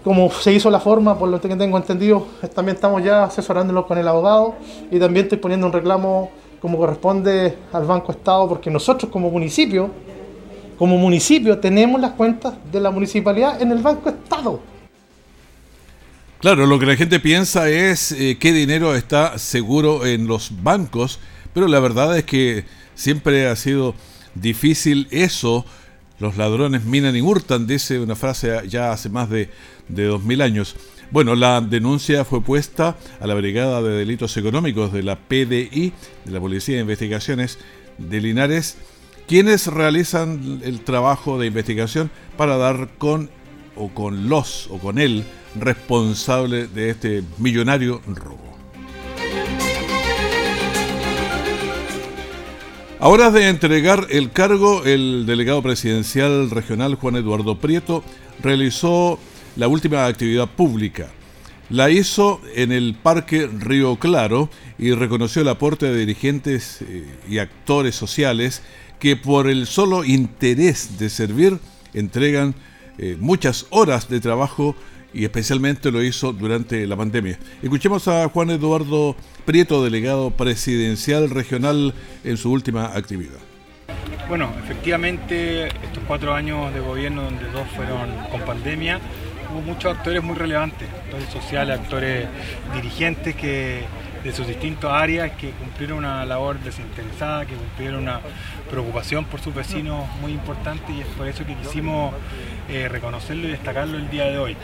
como 0.02 0.30
se 0.30 0.52
hizo 0.52 0.70
la 0.70 0.80
forma, 0.80 1.18
por 1.18 1.28
lo 1.30 1.40
que 1.40 1.48
tengo 1.56 1.78
entendido, 1.78 2.26
también 2.54 2.74
estamos 2.74 3.02
ya 3.02 3.24
asesorándolo 3.24 3.86
con 3.86 3.96
el 3.96 4.06
abogado 4.06 4.54
y 4.90 4.98
también 4.98 5.24
estoy 5.24 5.38
poniendo 5.38 5.66
un 5.66 5.72
reclamo 5.72 6.30
como 6.64 6.78
corresponde 6.78 7.58
al 7.74 7.84
Banco 7.84 8.10
Estado, 8.10 8.48
porque 8.48 8.70
nosotros 8.70 9.12
como 9.12 9.30
municipio, 9.30 9.90
como 10.78 10.96
municipio 10.96 11.58
tenemos 11.58 12.00
las 12.00 12.12
cuentas 12.12 12.54
de 12.72 12.80
la 12.80 12.90
municipalidad 12.90 13.60
en 13.60 13.70
el 13.70 13.82
Banco 13.82 14.08
Estado. 14.08 14.62
Claro, 16.40 16.64
lo 16.64 16.78
que 16.78 16.86
la 16.86 16.96
gente 16.96 17.20
piensa 17.20 17.68
es 17.68 18.12
eh, 18.12 18.38
qué 18.40 18.54
dinero 18.54 18.94
está 18.94 19.36
seguro 19.36 20.06
en 20.06 20.26
los 20.26 20.62
bancos, 20.62 21.18
pero 21.52 21.68
la 21.68 21.80
verdad 21.80 22.16
es 22.16 22.24
que 22.24 22.64
siempre 22.94 23.46
ha 23.46 23.56
sido 23.56 23.94
difícil 24.34 25.06
eso. 25.10 25.66
Los 26.18 26.38
ladrones 26.38 26.86
minan 26.86 27.14
y 27.14 27.20
hurtan, 27.20 27.66
dice 27.66 28.00
una 28.00 28.16
frase 28.16 28.66
ya 28.68 28.90
hace 28.90 29.10
más 29.10 29.28
de, 29.28 29.50
de 29.88 30.04
2000 30.04 30.40
años. 30.40 30.76
Bueno, 31.14 31.36
la 31.36 31.60
denuncia 31.60 32.24
fue 32.24 32.40
puesta 32.40 32.96
a 33.20 33.26
la 33.28 33.34
Brigada 33.34 33.80
de 33.80 33.92
Delitos 33.92 34.36
Económicos 34.36 34.92
de 34.92 35.04
la 35.04 35.14
PDI, 35.14 35.92
de 36.24 36.32
la 36.32 36.40
Policía 36.40 36.74
de 36.74 36.80
Investigaciones 36.80 37.60
de 37.98 38.20
Linares, 38.20 38.78
quienes 39.28 39.68
realizan 39.68 40.60
el 40.64 40.80
trabajo 40.80 41.38
de 41.38 41.46
investigación 41.46 42.10
para 42.36 42.56
dar 42.56 42.88
con 42.98 43.30
o 43.76 43.90
con 43.90 44.28
los 44.28 44.66
o 44.72 44.78
con 44.78 44.98
el 44.98 45.22
responsable 45.54 46.66
de 46.66 46.90
este 46.90 47.22
millonario 47.38 48.02
robo. 48.08 48.58
Ahora 52.98 53.30
de 53.30 53.50
entregar 53.50 54.08
el 54.10 54.32
cargo, 54.32 54.82
el 54.84 55.26
delegado 55.26 55.62
presidencial 55.62 56.50
regional 56.50 56.96
Juan 56.96 57.14
Eduardo 57.14 57.56
Prieto 57.60 58.02
realizó 58.42 59.20
la 59.56 59.68
última 59.68 60.06
actividad 60.06 60.48
pública. 60.48 61.08
La 61.70 61.90
hizo 61.90 62.40
en 62.54 62.72
el 62.72 62.94
Parque 62.94 63.46
Río 63.46 63.96
Claro 63.96 64.50
y 64.78 64.92
reconoció 64.92 65.42
el 65.42 65.48
aporte 65.48 65.86
de 65.86 65.98
dirigentes 65.98 66.82
eh, 66.82 67.06
y 67.28 67.38
actores 67.38 67.94
sociales 67.94 68.62
que 68.98 69.16
por 69.16 69.48
el 69.48 69.66
solo 69.66 70.04
interés 70.04 70.98
de 70.98 71.08
servir 71.08 71.58
entregan 71.94 72.54
eh, 72.98 73.16
muchas 73.18 73.66
horas 73.70 74.08
de 74.08 74.20
trabajo 74.20 74.76
y 75.12 75.24
especialmente 75.24 75.90
lo 75.90 76.02
hizo 76.02 76.32
durante 76.32 76.86
la 76.86 76.96
pandemia. 76.96 77.38
Escuchemos 77.62 78.08
a 78.08 78.28
Juan 78.28 78.50
Eduardo 78.50 79.16
Prieto, 79.44 79.82
delegado 79.84 80.30
presidencial 80.30 81.30
regional 81.30 81.94
en 82.24 82.36
su 82.36 82.50
última 82.50 82.86
actividad. 82.86 83.38
Bueno, 84.28 84.50
efectivamente 84.64 85.66
estos 85.66 86.02
cuatro 86.06 86.34
años 86.34 86.72
de 86.72 86.80
gobierno 86.80 87.22
donde 87.22 87.44
dos 87.50 87.68
fueron 87.76 88.10
con 88.30 88.40
pandemia, 88.40 88.98
hubo 89.54 89.62
muchos 89.62 89.96
actores 89.96 90.22
muy 90.22 90.34
relevantes, 90.34 90.88
actores 90.88 91.28
sociales, 91.28 91.78
actores 91.78 92.26
dirigentes 92.74 93.36
que 93.36 93.84
de 94.24 94.32
sus 94.32 94.46
distintas 94.46 94.90
áreas 94.90 95.32
que 95.32 95.50
cumplieron 95.50 95.98
una 95.98 96.24
labor 96.24 96.58
desinteresada, 96.60 97.44
que 97.46 97.54
cumplieron 97.54 98.02
una 98.02 98.20
preocupación 98.70 99.26
por 99.26 99.40
sus 99.40 99.54
vecinos 99.54 100.08
muy 100.20 100.32
importante 100.32 100.92
y 100.92 101.02
es 101.02 101.06
por 101.08 101.28
eso 101.28 101.44
que 101.44 101.54
quisimos 101.56 102.14
eh, 102.68 102.88
reconocerlo 102.88 103.46
y 103.46 103.50
destacarlo 103.50 103.98
el 103.98 104.10
día 104.10 104.24
de 104.24 104.38
hoy. 104.38 104.56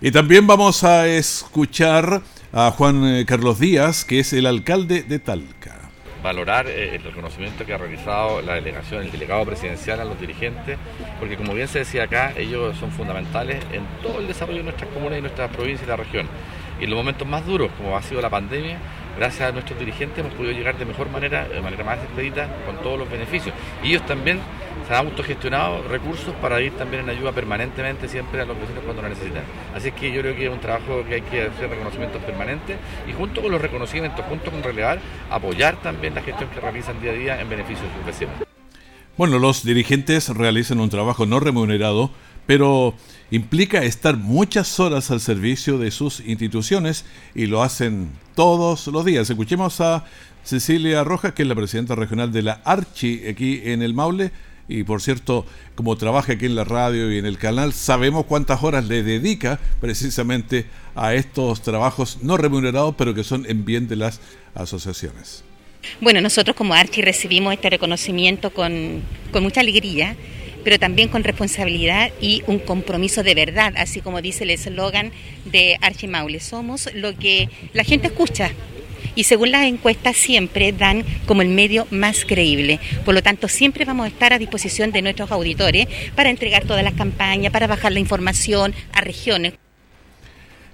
Y 0.00 0.10
también 0.10 0.46
vamos 0.46 0.82
a 0.82 1.06
escuchar 1.06 2.22
a 2.52 2.70
Juan 2.70 3.04
eh, 3.04 3.24
Carlos 3.26 3.60
Díaz, 3.60 4.04
que 4.04 4.20
es 4.20 4.32
el 4.32 4.46
alcalde 4.46 5.02
de 5.02 5.18
Talca. 5.18 5.79
Valorar 6.22 6.66
eh, 6.66 6.96
el 6.96 7.02
reconocimiento 7.02 7.64
que 7.64 7.72
ha 7.72 7.78
realizado 7.78 8.42
la 8.42 8.54
delegación, 8.54 9.02
el 9.02 9.10
delegado 9.10 9.44
presidencial 9.46 10.00
a 10.00 10.04
los 10.04 10.20
dirigentes, 10.20 10.78
porque 11.18 11.36
como 11.36 11.54
bien 11.54 11.68
se 11.68 11.80
decía 11.80 12.04
acá, 12.04 12.32
ellos 12.36 12.76
son 12.76 12.90
fundamentales 12.90 13.64
en 13.72 13.84
todo 14.02 14.20
el 14.20 14.26
desarrollo 14.26 14.58
de 14.58 14.64
nuestras 14.64 14.90
comunas 14.90 15.18
y 15.18 15.22
nuestras 15.22 15.50
provincias 15.50 15.86
y 15.86 15.90
la 15.90 15.96
región. 15.96 16.28
Y 16.80 16.84
en 16.84 16.90
los 16.90 16.98
momentos 16.98 17.26
más 17.26 17.46
duros, 17.46 17.70
como 17.76 17.96
ha 17.96 18.02
sido 18.02 18.20
la 18.20 18.30
pandemia, 18.30 18.78
gracias 19.16 19.48
a 19.48 19.52
nuestros 19.52 19.78
dirigentes 19.78 20.18
hemos 20.18 20.34
podido 20.34 20.52
llegar 20.52 20.78
de 20.78 20.84
mejor 20.84 21.10
manera, 21.10 21.48
de 21.48 21.60
manera 21.60 21.84
más 21.84 21.98
expedita, 21.98 22.48
con 22.66 22.76
todos 22.82 22.98
los 22.98 23.10
beneficios. 23.10 23.54
Y 23.82 23.90
ellos 23.90 24.06
también 24.06 24.40
se 24.86 24.94
han 24.94 25.06
autogestionado 25.06 25.82
recursos 25.88 26.34
para 26.40 26.60
ir 26.60 26.72
también 26.72 27.04
en 27.04 27.10
ayuda 27.10 27.32
permanentemente 27.32 28.08
siempre 28.08 28.40
a 28.40 28.44
los 28.44 28.58
vecinos 28.58 28.82
cuando 28.84 29.02
lo 29.02 29.08
necesitan. 29.08 29.42
Así 29.74 29.92
que 29.92 30.12
yo 30.12 30.20
creo 30.20 30.36
que 30.36 30.46
es 30.46 30.52
un 30.52 30.60
trabajo 30.60 31.04
que 31.06 31.14
hay 31.14 31.22
que 31.22 31.42
hacer 31.42 31.70
reconocimientos 31.70 32.22
permanentes 32.22 32.76
y 33.08 33.12
junto 33.12 33.42
con 33.42 33.50
los 33.50 33.60
reconocimientos, 33.60 34.24
junto 34.26 34.50
con 34.50 34.62
relevar, 34.62 35.00
apoyar 35.30 35.80
también 35.82 36.14
la 36.14 36.22
gestión 36.22 36.50
que 36.50 36.60
realizan 36.60 37.00
día 37.00 37.12
a 37.12 37.14
día 37.14 37.40
en 37.40 37.48
beneficio 37.48 37.84
de 37.86 37.94
sus 37.94 38.06
vecinos. 38.06 38.34
Bueno, 39.16 39.38
los 39.38 39.64
dirigentes 39.64 40.28
realizan 40.30 40.80
un 40.80 40.88
trabajo 40.88 41.26
no 41.26 41.40
remunerado, 41.40 42.10
pero 42.46 42.94
implica 43.30 43.84
estar 43.84 44.16
muchas 44.16 44.80
horas 44.80 45.10
al 45.10 45.20
servicio 45.20 45.78
de 45.78 45.90
sus 45.90 46.20
instituciones 46.20 47.04
y 47.34 47.46
lo 47.46 47.62
hacen 47.62 48.10
todos 48.40 48.86
los 48.86 49.04
días. 49.04 49.28
Escuchemos 49.28 49.82
a 49.82 50.02
Cecilia 50.44 51.04
Rojas, 51.04 51.34
que 51.34 51.42
es 51.42 51.48
la 51.48 51.54
presidenta 51.54 51.94
regional 51.94 52.32
de 52.32 52.40
la 52.40 52.62
Archi 52.64 53.28
aquí 53.28 53.60
en 53.64 53.82
el 53.82 53.92
Maule. 53.92 54.32
Y 54.66 54.82
por 54.82 55.02
cierto, 55.02 55.44
como 55.74 55.94
trabaja 55.96 56.32
aquí 56.32 56.46
en 56.46 56.54
la 56.54 56.64
radio 56.64 57.12
y 57.12 57.18
en 57.18 57.26
el 57.26 57.36
canal, 57.36 57.74
sabemos 57.74 58.24
cuántas 58.24 58.62
horas 58.62 58.86
le 58.86 59.02
dedica 59.02 59.60
precisamente 59.82 60.64
a 60.94 61.12
estos 61.12 61.60
trabajos 61.60 62.20
no 62.22 62.38
remunerados, 62.38 62.94
pero 62.96 63.12
que 63.12 63.24
son 63.24 63.44
en 63.44 63.66
bien 63.66 63.88
de 63.88 63.96
las 63.96 64.22
asociaciones. 64.54 65.44
Bueno, 66.00 66.22
nosotros 66.22 66.56
como 66.56 66.72
Archi 66.72 67.02
recibimos 67.02 67.52
este 67.52 67.68
reconocimiento 67.68 68.54
con, 68.54 69.02
con 69.32 69.42
mucha 69.42 69.60
alegría 69.60 70.16
pero 70.64 70.78
también 70.78 71.08
con 71.08 71.24
responsabilidad 71.24 72.10
y 72.20 72.42
un 72.46 72.58
compromiso 72.58 73.22
de 73.22 73.34
verdad, 73.34 73.74
así 73.76 74.00
como 74.00 74.22
dice 74.22 74.44
el 74.44 74.50
eslogan 74.50 75.12
de 75.44 75.78
Archimaule. 75.80 76.40
Somos 76.40 76.88
lo 76.94 77.16
que 77.16 77.48
la 77.72 77.84
gente 77.84 78.08
escucha, 78.08 78.52
y 79.14 79.24
según 79.24 79.50
las 79.50 79.66
encuestas 79.66 80.16
siempre 80.16 80.72
dan 80.72 81.04
como 81.26 81.42
el 81.42 81.48
medio 81.48 81.86
más 81.90 82.24
creíble. 82.24 82.78
Por 83.04 83.14
lo 83.14 83.22
tanto, 83.22 83.48
siempre 83.48 83.84
vamos 83.84 84.04
a 84.04 84.08
estar 84.08 84.32
a 84.32 84.38
disposición 84.38 84.92
de 84.92 85.02
nuestros 85.02 85.30
auditores 85.30 85.88
para 86.14 86.30
entregar 86.30 86.64
todas 86.64 86.84
las 86.84 86.94
campañas, 86.94 87.52
para 87.52 87.66
bajar 87.66 87.92
la 87.92 88.00
información 88.00 88.74
a 88.92 89.00
regiones. 89.00 89.54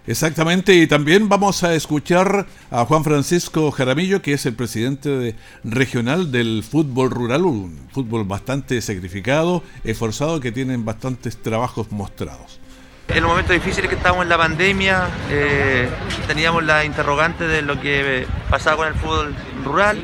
Exactamente, 0.06 0.74
y 0.74 0.86
también 0.86 1.28
vamos 1.28 1.64
a 1.64 1.74
escuchar 1.74 2.46
a 2.70 2.84
Juan 2.84 3.02
Francisco 3.02 3.72
Jaramillo, 3.72 4.22
que 4.22 4.34
es 4.34 4.46
el 4.46 4.54
presidente 4.54 5.34
regional 5.64 6.30
del 6.30 6.62
fútbol 6.62 7.10
rural, 7.10 7.44
un 7.44 7.88
fútbol 7.92 8.22
bastante 8.22 8.80
sacrificado, 8.80 9.64
esforzado, 9.82 10.38
que 10.38 10.52
tienen 10.52 10.84
bastantes 10.84 11.42
trabajos 11.42 11.90
mostrados. 11.90 12.60
En 13.08 13.22
los 13.22 13.30
momentos 13.30 13.52
difíciles 13.52 13.88
que 13.88 13.96
estábamos 13.96 14.22
en 14.22 14.28
la 14.28 14.38
pandemia, 14.38 15.08
eh, 15.28 15.88
teníamos 16.28 16.62
la 16.62 16.84
interrogante 16.84 17.48
de 17.48 17.62
lo 17.62 17.80
que 17.80 18.28
pasaba 18.48 18.76
con 18.76 18.88
el 18.88 18.94
fútbol 18.94 19.34
rural, 19.64 20.00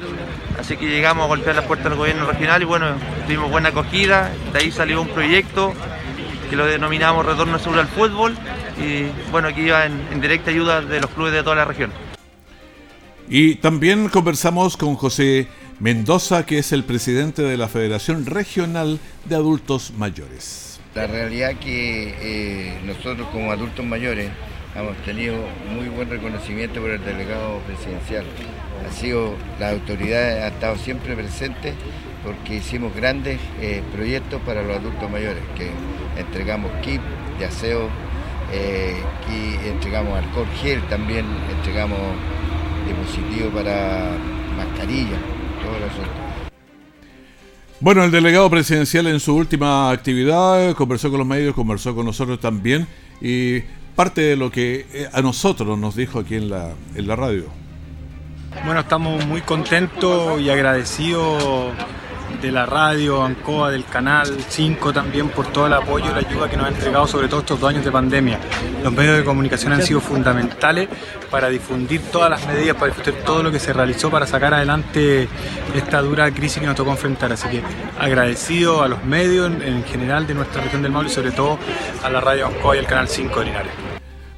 así 0.59 0.77
que 0.77 0.87
llegamos 0.87 1.25
a 1.25 1.29
golpear 1.29 1.55
las 1.55 1.65
puertas 1.67 1.91
del 1.91 1.99
gobierno 1.99 2.27
regional 2.27 2.61
y 2.61 2.65
bueno, 2.65 2.87
tuvimos 3.27 3.53
buena 3.53 3.69
acogida, 3.69 4.33
de 4.53 4.59
ahí 4.59 4.73
salió 4.73 5.01
un 5.01 5.09
proyecto 5.09 5.73
que 6.51 6.57
lo 6.57 6.67
denominamos 6.67 7.25
Retorno 7.25 7.59
Seguro 7.59 7.81
al 7.81 7.89
Fútbol 7.89 8.37
y 8.83 9.13
bueno, 9.31 9.49
aquí 9.49 9.63
iba 9.63 9.87
en, 9.87 10.21
directa 10.21 10.51
ayuda 10.51 10.81
de 10.81 11.01
los 11.01 11.11
clubes 11.11 11.33
de 11.33 11.43
toda 11.43 11.57
la 11.57 11.65
región. 11.65 11.93
Y 13.29 13.57
también 13.57 14.09
conversamos 14.09 14.77
con 14.77 14.97
José 14.97 15.47
Mendoza, 15.79 16.45
que 16.45 16.59
es 16.59 16.73
el 16.73 16.85
presidente 16.85 17.43
de 17.43 17.57
la 17.57 17.69
Federación 17.69 18.27
Regional 18.27 18.99
de 19.25 19.35
Adultos 19.37 19.93
Mayores. 19.97 20.81
La 20.95 21.07
realidad 21.07 21.55
que 21.59 22.15
eh, 22.21 22.81
nosotros 22.85 23.27
como 23.33 23.51
adultos 23.51 23.85
mayores 23.85 24.31
hemos 24.77 24.97
tenido 25.05 25.37
muy 25.75 25.89
buen 25.89 26.11
reconocimiento 26.11 26.81
por 26.81 26.91
el 26.91 27.05
delegado 27.05 27.59
presidencial. 27.61 28.25
Ha 28.87 28.93
sido, 28.93 29.35
la 29.59 29.71
autoridad 29.71 30.45
ha 30.45 30.49
estado 30.49 30.77
siempre 30.77 31.15
presente 31.15 31.75
porque 32.25 32.57
hicimos 32.57 32.95
grandes 32.95 33.41
eh, 33.61 33.83
proyectos 33.93 34.41
para 34.43 34.63
los 34.63 34.77
adultos 34.77 35.11
mayores, 35.11 35.43
que 35.57 35.71
entregamos 36.21 36.71
kit 36.83 37.01
de 37.39 37.45
aseo, 37.47 37.89
eh, 38.53 39.03
entregamos 39.65 40.19
alcohol 40.19 40.47
gel, 40.61 40.83
también 40.89 41.27
entregamos 41.57 41.99
dispositivos 42.87 43.53
para 43.55 44.13
mascarilla, 44.57 45.17
todo 45.63 45.77
asunto. 45.87 46.23
Bueno, 47.81 48.05
el 48.05 48.11
delegado 48.13 48.49
presidencial 48.49 49.09
en 49.09 49.19
su 49.19 49.35
última 49.35 49.91
actividad 49.91 50.75
conversó 50.75 51.11
con 51.11 51.19
los 51.19 51.27
medios, 51.27 51.55
conversó 51.55 51.95
con 51.95 52.07
nosotros 52.07 52.39
también 52.39 52.87
y 53.21 53.61
parte 53.97 54.21
de 54.21 54.37
lo 54.37 54.51
que 54.51 54.87
eh, 54.93 55.09
a 55.13 55.21
nosotros 55.21 55.77
nos 55.79 55.97
dijo 55.97 56.21
aquí 56.21 56.37
en 56.37 56.49
la, 56.49 56.75
en 56.95 57.07
la 57.09 57.17
radio. 57.17 57.47
Bueno, 58.65 58.81
estamos 58.81 59.27
muy 59.27 59.41
contentos 59.41 60.41
y 60.41 60.51
agradecidos 60.51 61.73
de 62.41 62.53
la 62.53 62.67
radio, 62.67 63.23
ANCOA, 63.23 63.71
del 63.71 63.85
canal 63.85 64.29
5 64.49 64.93
también 64.93 65.29
por 65.29 65.47
todo 65.49 65.67
el 65.67 65.73
apoyo 65.73 66.07
y 66.07 66.09
la 66.11 66.29
ayuda 66.29 66.49
que 66.49 66.57
nos 66.57 66.67
ha 66.67 66.69
entregado 66.69 67.07
sobre 67.07 67.29
todo 67.29 67.41
estos 67.41 67.61
dos 67.61 67.71
años 67.71 67.85
de 67.85 67.91
pandemia. 67.91 68.39
Los 68.83 68.93
medios 68.93 69.17
de 69.17 69.25
comunicación 69.25 69.73
han 69.73 69.83
sido 69.83 70.01
fundamentales 70.01 70.89
para 71.31 71.49
difundir 71.49 72.01
todas 72.11 72.31
las 72.31 72.47
medidas, 72.47 72.77
para 72.77 72.89
difundir 72.89 73.23
todo 73.25 73.43
lo 73.43 73.51
que 73.51 73.59
se 73.59 73.73
realizó 73.73 74.11
para 74.11 74.27
sacar 74.27 74.55
adelante 74.55 75.29
esta 75.75 76.01
dura 76.03 76.31
crisis 76.31 76.61
que 76.61 76.67
nos 76.67 76.77
tocó 76.77 76.91
enfrentar. 76.91 77.33
Así 77.33 77.49
que 77.49 77.63
agradecido 77.99 78.83
a 78.83 78.89
los 78.89 79.05
medios 79.05 79.51
en, 79.51 79.85
general 79.85 80.27
de 80.27 80.35
nuestra 80.35 80.63
región 80.63 80.83
del 80.83 80.93
Maule 80.93 81.09
y 81.09 81.13
sobre 81.13 81.33
todo 81.33 81.59
a 82.03 82.11
la 82.11 82.21
radio 82.21 82.47
ANCOA 82.47 82.77
y 82.77 82.79
el 82.79 82.87
canal 82.87 83.09
5 83.09 83.41
de 83.41 83.47
Linares. 83.47 83.92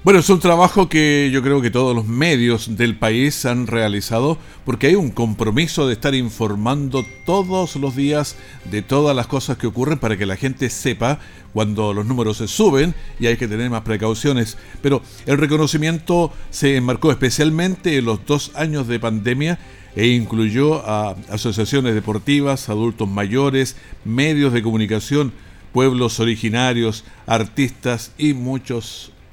Bueno, 0.05 0.21
es 0.21 0.29
un 0.29 0.39
trabajo 0.39 0.91
que 0.91 1.31
yo 1.33 1.43
creo 1.43 1.63
que 1.63 1.71
todos 1.71 1.97
los 1.97 2.07
medios 2.07 2.77
del 2.77 2.95
país 2.95 3.47
han 3.47 3.67
realizado 3.67 4.37
porque 4.67 4.89
hay 4.89 4.97
un 4.97 5.11
compromiso 5.11 5.87
de 5.87 5.95
estar 5.95 6.15
informando 6.15 7.07
todos 7.25 7.77
los 7.77 7.97
días 7.97 8.37
de 8.71 8.83
todas 8.83 9.17
las 9.17 9.27
cosas 9.27 9.57
que 9.57 9.67
ocurren 9.67 9.99
para 9.99 10.19
que 10.19 10.27
la 10.27 10.37
gente 10.37 10.69
sepa 10.69 11.21
cuando 11.55 11.95
los 11.95 12.05
números 12.05 12.37
se 12.37 12.49
suben 12.49 12.95
y 13.19 13.29
hay 13.29 13.39
que 13.39 13.49
tener 13.49 13.71
más 13.71 13.81
precauciones. 13.81 14.59
Pero 14.83 15.01
el 15.25 15.39
reconocimiento 15.39 16.31
se 16.51 16.77
enmarcó 16.77 17.11
especialmente 17.11 17.97
en 17.97 18.05
los 18.05 18.27
dos 18.27 18.53
años 18.57 18.87
de 18.87 19.01
pandemia 19.01 19.59
e 19.97 20.09
incluyó 20.09 20.87
a 20.87 21.17
asociaciones 21.31 21.95
deportivas, 21.95 22.69
adultos 22.69 23.09
mayores, 23.09 23.75
medios 24.05 24.53
de 24.53 24.63
comunicación, 24.63 25.33
pueblos 25.73 26.21
originarios, 26.21 27.05
artistas 27.27 28.13
y 28.19 28.35
muchos 28.35 29.15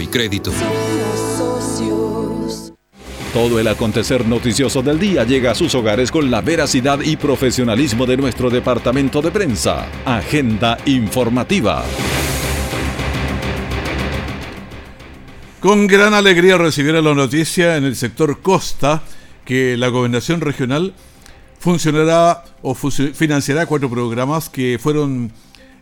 y 0.00 0.06
Crédito. 0.06 0.52
Todo 3.32 3.60
el 3.60 3.68
acontecer 3.68 4.26
noticioso 4.26 4.82
del 4.82 4.98
día 4.98 5.24
llega 5.24 5.52
a 5.52 5.54
sus 5.54 5.74
hogares 5.76 6.10
con 6.10 6.30
la 6.30 6.40
veracidad 6.40 7.00
y 7.00 7.16
profesionalismo 7.16 8.04
de 8.04 8.16
nuestro 8.16 8.50
departamento 8.50 9.22
de 9.22 9.30
prensa. 9.30 9.86
Agenda 10.04 10.78
informativa. 10.84 11.84
Con 15.60 15.86
gran 15.86 16.14
alegría 16.14 16.58
recibieron 16.58 17.04
la 17.04 17.14
noticia 17.14 17.76
en 17.76 17.84
el 17.84 17.94
sector 17.94 18.40
Costa 18.40 19.02
que 19.44 19.76
la 19.76 19.88
gobernación 19.88 20.40
regional 20.40 20.94
funcionará 21.60 22.44
o 22.62 22.74
financiará 22.74 23.66
cuatro 23.66 23.90
programas 23.90 24.48
que 24.48 24.78
fueron 24.80 25.30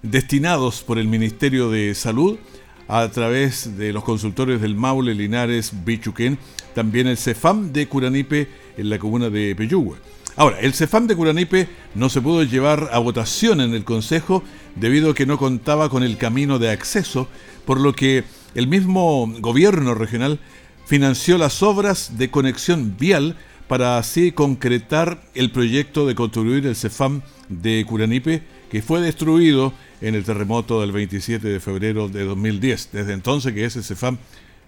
destinados 0.03 0.83
por 0.83 0.99
el 0.99 1.09
Ministerio 1.09 1.71
de 1.71 1.95
Salud 1.95 2.39
a 2.89 3.09
través 3.11 3.77
de 3.77 3.93
los 3.93 4.03
consultores 4.03 4.61
del 4.61 4.75
Maule, 4.75 5.15
Linares, 5.15 5.73
Bichuquén, 5.85 6.39
también 6.75 7.07
el 7.07 7.19
CEFAM 7.19 7.73
de 7.73 7.87
Curanipe 7.87 8.49
en 8.77 8.91
la 8.91 8.99
comuna 8.99 9.29
de 9.29 9.55
Peyúgue. 9.55 9.99
Ahora, 10.37 10.59
el 10.61 10.73
CEFAM 10.73 11.07
de 11.07 11.15
Curanipe 11.15 11.69
no 11.95 12.09
se 12.09 12.23
pudo 12.23 12.43
llevar 12.45 12.91
a 12.93 12.99
votación 12.99 13.61
en 13.61 13.75
el 13.75 13.85
Consejo 13.85 14.43
debido 14.77 15.11
a 15.11 15.15
que 15.15 15.27
no 15.27 15.37
contaba 15.37 15.91
con 15.91 16.03
el 16.03 16.17
camino 16.17 16.59
de 16.59 16.71
acceso, 16.71 17.29
por 17.67 17.79
lo 17.79 17.93
que 17.93 18.25
el 18.55 18.69
mismo 18.69 19.31
gobierno 19.41 19.95
regional 19.95 20.39
financió 20.87 21.37
las 21.37 21.63
obras 21.63 22.17
de 22.17 22.31
conexión 22.31 22.97
vial 22.97 23.37
para 23.67 23.99
así 23.99 24.33
concretar 24.33 25.23
el 25.35 25.51
proyecto 25.51 26.07
de 26.07 26.15
construir 26.15 26.67
el 26.67 26.75
CEFAM 26.75 27.21
de 27.51 27.85
Curanipe, 27.87 28.43
que 28.71 28.81
fue 28.81 29.01
destruido 29.01 29.75
en 30.01 30.15
el 30.15 30.25
terremoto 30.25 30.81
del 30.81 30.93
27 30.93 31.47
de 31.49 31.61
febrero 31.61 32.09
de 32.09 32.25
2010. 32.25 32.91
Desde 32.93 33.13
entonces 33.13 33.53
que 33.53 33.65
ese 33.65 33.83
CEFAM 33.83 34.19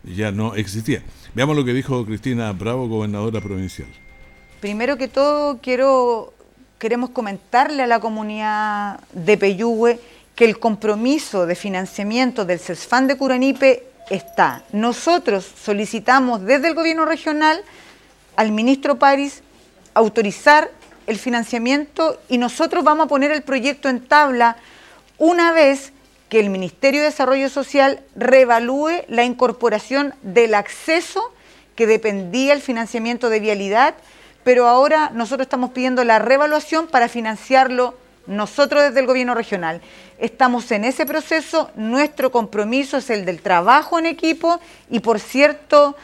ya 0.04 0.32
no 0.32 0.54
existía. 0.54 1.02
Veamos 1.34 1.56
lo 1.56 1.64
que 1.64 1.72
dijo 1.72 2.04
Cristina 2.04 2.52
Bravo, 2.52 2.88
gobernadora 2.88 3.40
provincial. 3.40 3.88
Primero 4.60 4.96
que 4.96 5.08
todo, 5.08 5.58
quiero, 5.62 6.34
queremos 6.78 7.10
comentarle 7.10 7.82
a 7.82 7.86
la 7.86 8.00
comunidad 8.00 9.00
de 9.12 9.36
Peyúgue 9.38 10.00
que 10.34 10.44
el 10.44 10.58
compromiso 10.58 11.46
de 11.46 11.54
financiamiento 11.54 12.44
del 12.44 12.58
CESFAM 12.58 13.06
de 13.06 13.16
Curanipe 13.16 13.84
está. 14.10 14.64
Nosotros 14.72 15.46
solicitamos 15.62 16.42
desde 16.42 16.68
el 16.68 16.74
gobierno 16.74 17.04
regional 17.04 17.62
al 18.36 18.52
ministro 18.52 18.98
París 18.98 19.42
autorizar 19.94 20.70
el 21.06 21.18
financiamiento 21.18 22.20
y 22.28 22.38
nosotros 22.38 22.84
vamos 22.84 23.06
a 23.06 23.08
poner 23.08 23.32
el 23.32 23.42
proyecto 23.42 23.88
en 23.88 24.00
tabla 24.00 24.56
una 25.20 25.52
vez 25.52 25.92
que 26.30 26.40
el 26.40 26.48
Ministerio 26.48 27.02
de 27.02 27.08
Desarrollo 27.08 27.50
Social 27.50 28.00
revalúe 28.16 29.04
la 29.06 29.22
incorporación 29.22 30.14
del 30.22 30.54
acceso 30.54 31.20
que 31.76 31.86
dependía 31.86 32.54
el 32.54 32.62
financiamiento 32.62 33.28
de 33.28 33.38
vialidad, 33.38 33.94
pero 34.44 34.66
ahora 34.66 35.10
nosotros 35.12 35.44
estamos 35.44 35.72
pidiendo 35.72 36.04
la 36.04 36.18
revaluación 36.18 36.86
para 36.86 37.08
financiarlo 37.08 37.94
nosotros 38.26 38.82
desde 38.82 39.00
el 39.00 39.06
gobierno 39.06 39.34
regional. 39.34 39.82
Estamos 40.18 40.72
en 40.72 40.84
ese 40.84 41.04
proceso, 41.04 41.70
nuestro 41.76 42.32
compromiso 42.32 42.96
es 42.96 43.10
el 43.10 43.26
del 43.26 43.42
trabajo 43.42 43.98
en 43.98 44.06
equipo 44.06 44.58
y 44.88 45.00
por 45.00 45.20
cierto 45.20 45.96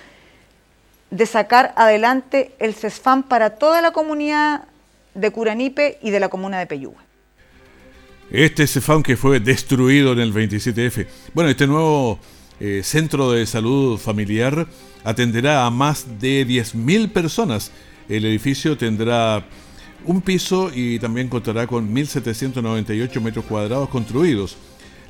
de 1.10 1.24
sacar 1.24 1.72
adelante 1.76 2.54
el 2.58 2.74
CESFAM 2.74 3.22
para 3.22 3.50
toda 3.50 3.80
la 3.80 3.92
comunidad 3.92 4.64
de 5.14 5.30
Curanipe 5.30 5.98
y 6.02 6.10
de 6.10 6.20
la 6.20 6.28
comuna 6.28 6.58
de 6.58 6.66
Peyúgue. 6.66 7.06
Este 8.30 8.66
CEFAM 8.66 9.04
que 9.04 9.16
fue 9.16 9.38
destruido 9.38 10.12
en 10.12 10.18
el 10.18 10.34
27F. 10.34 11.06
Bueno, 11.32 11.48
este 11.48 11.68
nuevo 11.68 12.18
eh, 12.58 12.80
centro 12.82 13.30
de 13.30 13.46
salud 13.46 13.98
familiar 13.98 14.66
atenderá 15.04 15.64
a 15.64 15.70
más 15.70 16.18
de 16.18 16.44
10.000 16.44 17.12
personas. 17.12 17.70
El 18.08 18.24
edificio 18.24 18.76
tendrá 18.76 19.46
un 20.04 20.22
piso 20.22 20.72
y 20.74 20.98
también 20.98 21.28
contará 21.28 21.68
con 21.68 21.94
1.798 21.94 23.20
metros 23.20 23.44
cuadrados 23.44 23.88
construidos. 23.90 24.56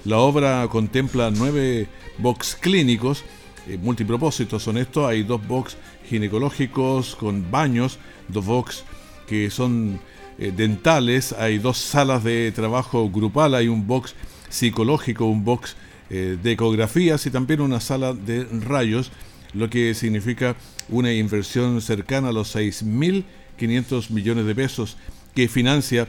La 0.05 0.19
obra 0.19 0.69
contempla 0.69 1.31
nueve 1.31 1.89
box 2.19 2.55
clínicos 2.61 3.25
eh, 3.67 3.79
multipropósitos. 3.79 4.63
Son 4.63 4.77
estos, 4.77 5.09
hay 5.09 5.23
dos 5.23 5.45
box 5.47 5.79
ginecológicos 6.07 7.17
con 7.17 7.51
baños, 7.51 7.99
dos 8.29 8.45
box 8.45 8.85
que 9.27 9.51
son 9.51 9.99
eh, 10.39 10.53
dentales, 10.55 11.33
hay 11.33 11.59
dos 11.59 11.79
salas 11.79 12.23
de 12.23 12.53
trabajo 12.53 13.11
grupal, 13.11 13.55
hay 13.55 13.69
un 13.69 13.87
box 13.87 14.15
psicológico, 14.49 15.25
un 15.25 15.45
box 15.45 15.77
eh, 16.11 16.37
de 16.43 16.53
ecografías 16.53 17.27
y 17.27 17.31
también 17.31 17.61
una 17.61 17.81
sala 17.81 18.13
de 18.13 18.45
rayos, 18.45 19.11
lo 19.55 19.71
que 19.71 19.95
significa 19.95 20.55
una 20.89 21.13
inversión 21.13 21.81
cercana 21.81 22.29
a 22.29 22.33
los 22.33 22.55
6.500 22.55 24.11
millones 24.11 24.47
de 24.47 24.55
pesos 24.55 24.97
que 25.35 25.49
financia 25.49 26.07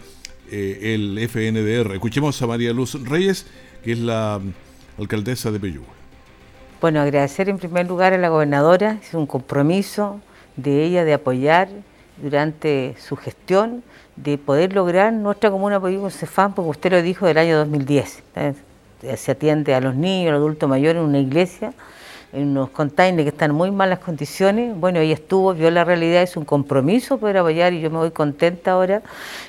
eh, 0.51 0.93
el 0.93 1.17
FNDR. 1.27 1.93
Escuchemos 1.93 2.41
a 2.41 2.47
María 2.47 2.73
Luz 2.73 3.01
Reyes, 3.03 3.45
que 3.83 3.93
es 3.93 3.99
la 3.99 4.39
alcaldesa 4.97 5.51
de 5.51 5.59
Peyúgue. 5.59 5.87
Bueno, 6.79 7.01
agradecer 7.01 7.49
en 7.49 7.57
primer 7.57 7.87
lugar 7.87 8.13
a 8.13 8.17
la 8.17 8.29
gobernadora, 8.29 8.99
es 9.01 9.13
un 9.13 9.25
compromiso 9.25 10.21
de 10.57 10.83
ella 10.83 11.05
de 11.05 11.13
apoyar 11.13 11.69
durante 12.21 12.95
su 12.99 13.15
gestión 13.15 13.83
de 14.15 14.37
poder 14.37 14.73
lograr 14.73 15.13
nuestra 15.13 15.51
comuna 15.51 15.79
Polígono 15.79 16.09
Cefam, 16.09 16.53
porque 16.53 16.69
usted 16.71 16.91
lo 16.91 17.01
dijo 17.01 17.25
del 17.25 17.37
año 17.37 17.57
2010. 17.57 18.23
Se 19.15 19.31
atiende 19.31 19.75
a 19.75 19.81
los 19.81 19.95
niños, 19.95 20.29
al 20.29 20.37
adulto 20.37 20.67
mayor 20.67 20.95
en 20.95 21.03
una 21.03 21.19
iglesia, 21.19 21.73
en 22.33 22.49
unos 22.49 22.71
containers 22.71 23.23
que 23.23 23.29
están 23.29 23.51
en 23.51 23.57
muy 23.57 23.71
malas 23.71 23.99
condiciones. 23.99 24.75
Bueno, 24.77 24.99
ella 24.99 25.13
estuvo, 25.13 25.53
vio 25.53 25.69
la 25.69 25.83
realidad, 25.83 26.23
es 26.23 26.35
un 26.35 26.45
compromiso 26.45 27.19
poder 27.19 27.37
apoyar 27.37 27.73
y 27.73 27.81
yo 27.81 27.91
me 27.91 27.97
voy 27.97 28.11
contenta 28.11 28.71
ahora, 28.71 29.03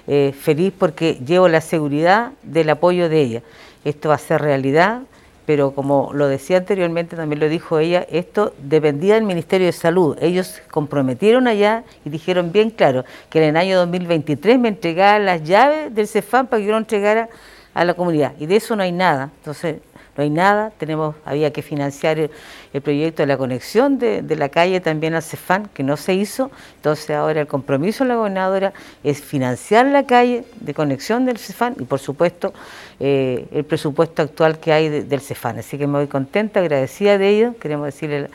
eh, 0.07 0.35
feliz 0.39 0.73
porque 0.79 1.15
llevo 1.27 1.49
la 1.49 1.63
seguridad 1.63 2.33
del 2.43 2.69
apoyo 2.71 3.09
de 3.09 3.21
ella. 3.21 3.43
Esto 3.85 4.11
va 4.11 4.17
a 4.17 4.19
ser 4.19 4.43
realidad 4.43 5.03
pero 5.49 5.71
como 5.71 6.11
lo 6.13 6.29
decía 6.29 6.59
anteriormente, 6.59 7.17
también 7.17 7.41
lo 7.41 7.49
dijo 7.49 7.79
ella, 7.79 8.07
esto 8.11 8.53
dependía 8.59 9.15
del 9.15 9.25
Ministerio 9.25 9.67
de 9.67 9.73
Salud. 9.73 10.15
Ellos 10.21 10.61
comprometieron 10.71 11.49
allá 11.49 11.85
y 12.05 12.11
dijeron 12.11 12.53
bien 12.53 12.69
claro 12.69 13.07
que 13.31 13.39
en 13.39 13.49
el 13.49 13.57
año 13.57 13.79
2023 13.79 14.59
me 14.59 14.69
entregaran 14.69 15.25
las 15.25 15.43
llaves 15.43 15.95
del 15.95 16.07
CEFAM 16.07 16.49
para 16.49 16.61
que 16.61 16.67
yo 16.67 16.73
lo 16.73 16.77
entregara 16.77 17.31
a 17.73 17.85
la 17.87 17.95
comunidad. 17.95 18.35
Y 18.39 18.45
de 18.45 18.57
eso 18.57 18.77
no 18.77 18.83
hay 18.83 18.93
nada. 18.93 19.31
Entonces, 19.39 19.77
no 20.19 20.25
hay 20.25 20.31
nada, 20.31 20.73
tenemos, 20.77 21.15
había 21.25 21.53
que 21.53 21.63
financiar 21.63 22.19
el, 22.19 22.83
proyecto 22.83 23.23
de 23.23 23.29
la 23.29 23.39
conexión 23.39 24.01
de, 24.01 24.37
la 24.37 24.49
calle 24.49 24.81
también 24.81 25.15
al 25.15 25.23
CEFAN, 25.23 25.71
que 25.73 25.85
no 25.85 25.97
se 25.97 26.15
hizo, 26.15 26.51
entonces 26.75 27.11
ahora 27.11 27.43
el 27.43 27.47
compromiso 27.47 28.03
de 28.03 28.09
la 28.09 28.17
gobernadora 28.17 28.73
es 29.05 29.23
financiar 29.23 29.87
la 29.87 30.07
calle 30.07 30.45
de 30.59 30.75
conexión 30.75 31.25
del 31.25 31.39
CEFAN 31.39 31.77
y 31.79 31.85
por 31.85 32.01
supuesto 32.01 32.53
eh, 32.99 33.47
el 33.53 33.65
presupuesto 33.65 34.23
actual 34.23 34.59
que 34.59 34.73
hay 34.73 34.89
del 34.89 35.21
CEFAN. 35.21 35.61
Así 35.61 35.79
que 35.79 35.87
me 35.87 35.99
voy 35.99 36.09
contenta, 36.09 36.59
agradecida 36.59 37.17
de 37.17 37.29
ello, 37.29 37.55
queremos 37.61 37.87
decirle 37.87 38.29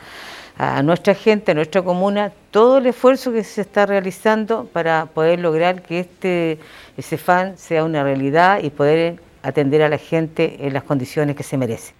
a 0.56 0.82
nuestra 0.82 1.14
gente, 1.14 1.52
a 1.52 1.54
nuestra 1.54 1.82
comuna, 1.82 2.32
todo 2.50 2.78
el 2.78 2.86
esfuerzo 2.86 3.30
que 3.30 3.44
se 3.44 3.60
está 3.60 3.84
realizando 3.84 4.64
para 4.72 5.04
poder 5.04 5.38
lograr 5.38 5.82
que 5.82 6.00
este 6.00 6.58
CEFAN 6.98 7.58
sea 7.58 7.84
una 7.84 8.02
realidad 8.02 8.62
y 8.62 8.70
poder 8.70 9.18
atender 9.44 9.82
a 9.82 9.88
la 9.88 9.98
gente 9.98 10.66
en 10.66 10.72
las 10.72 10.82
condiciones 10.82 11.36
que 11.36 11.42
se 11.42 11.56
merece. 11.56 11.92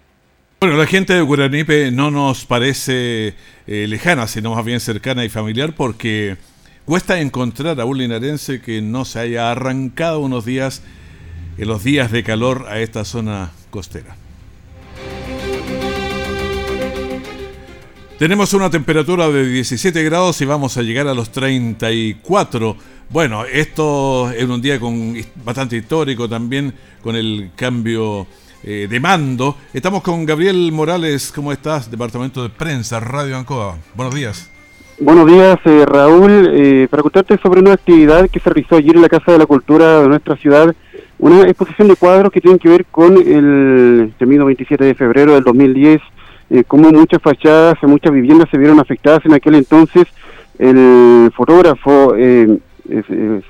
Bueno, 0.59 0.77
la 0.77 0.87
gente 0.87 1.13
de 1.13 1.21
Guaranipe 1.21 1.91
no 1.91 2.09
nos 2.09 2.45
parece 2.45 3.35
eh, 3.67 3.85
lejana, 3.87 4.27
sino 4.27 4.55
más 4.55 4.65
bien 4.65 4.79
cercana 4.79 5.23
y 5.23 5.29
familiar 5.29 5.75
porque 5.75 6.37
cuesta 6.85 7.19
encontrar 7.19 7.79
a 7.79 7.85
un 7.85 7.99
linarense 7.99 8.61
que 8.61 8.81
no 8.81 9.05
se 9.05 9.19
haya 9.19 9.51
arrancado 9.51 10.21
unos 10.21 10.43
días 10.43 10.81
en 11.57 11.67
los 11.67 11.83
días 11.83 12.11
de 12.11 12.23
calor 12.23 12.65
a 12.67 12.79
esta 12.79 13.05
zona 13.05 13.51
costera. 13.69 14.15
Tenemos 18.17 18.53
una 18.53 18.69
temperatura 18.69 19.29
de 19.29 19.45
17 19.45 20.01
grados 20.03 20.39
y 20.39 20.45
vamos 20.45 20.77
a 20.77 20.81
llegar 20.81 21.07
a 21.07 21.13
los 21.13 21.31
34 21.31 22.77
bueno, 23.09 23.45
esto 23.45 24.31
es 24.31 24.45
un 24.45 24.61
día 24.61 24.79
con 24.79 25.15
bastante 25.43 25.77
histórico 25.77 26.27
también, 26.27 26.73
con 27.01 27.15
el 27.15 27.51
cambio 27.55 28.27
eh, 28.63 28.87
de 28.89 28.99
mando. 28.99 29.57
Estamos 29.73 30.01
con 30.01 30.25
Gabriel 30.25 30.71
Morales, 30.71 31.31
¿cómo 31.33 31.51
estás? 31.51 31.89
Departamento 31.89 32.43
de 32.43 32.49
Prensa, 32.49 32.99
Radio 32.99 33.37
Ancoa. 33.37 33.77
Buenos 33.95 34.15
días. 34.15 34.49
Buenos 34.97 35.27
días, 35.27 35.59
eh, 35.65 35.85
Raúl. 35.85 36.49
Eh, 36.53 36.87
para 36.89 37.03
contarte 37.03 37.37
sobre 37.39 37.59
una 37.59 37.73
actividad 37.73 38.29
que 38.29 38.39
se 38.39 38.49
realizó 38.49 38.77
ayer 38.77 38.95
en 38.95 39.01
la 39.01 39.09
Casa 39.09 39.33
de 39.33 39.37
la 39.37 39.45
Cultura 39.45 40.01
de 40.01 40.07
nuestra 40.07 40.37
ciudad, 40.37 40.73
una 41.19 41.41
exposición 41.41 41.89
de 41.89 41.97
cuadros 41.97 42.31
que 42.31 42.39
tienen 42.39 42.59
que 42.59 42.69
ver 42.69 42.85
con 42.85 43.17
el 43.17 44.13
temido 44.17 44.45
27 44.45 44.85
de 44.85 44.95
febrero 44.95 45.33
del 45.33 45.43
2010, 45.43 46.01
eh, 46.49 46.63
cómo 46.65 46.91
muchas 46.91 47.21
fachadas 47.21 47.75
muchas 47.83 48.13
viviendas 48.13 48.47
se 48.49 48.57
vieron 48.57 48.79
afectadas 48.79 49.19
en 49.25 49.33
aquel 49.33 49.55
entonces. 49.55 50.05
El 50.57 51.29
fotógrafo 51.35 52.15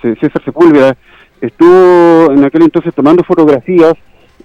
César 0.02 0.44
Sepúlveda, 0.44 0.96
estuvo 1.42 2.32
en 2.32 2.44
aquel 2.44 2.64
entonces 2.64 2.94
tomando 2.94 3.24
fotografías 3.24 3.94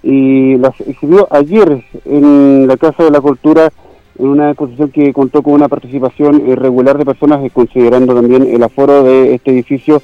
y 0.03 0.57
las 0.57 0.79
exhibió 0.81 1.27
ayer 1.31 1.83
en 2.05 2.67
la 2.67 2.77
Casa 2.77 3.03
de 3.03 3.11
la 3.11 3.21
Cultura 3.21 3.71
en 4.19 4.27
una 4.27 4.49
exposición 4.51 4.91
que 4.91 5.13
contó 5.13 5.41
con 5.41 5.53
una 5.53 5.67
participación 5.67 6.47
irregular 6.47 6.97
de 6.97 7.05
personas, 7.05 7.39
considerando 7.51 8.13
también 8.13 8.43
el 8.43 8.61
aforo 8.63 9.03
de 9.03 9.35
este 9.35 9.51
edificio 9.51 10.01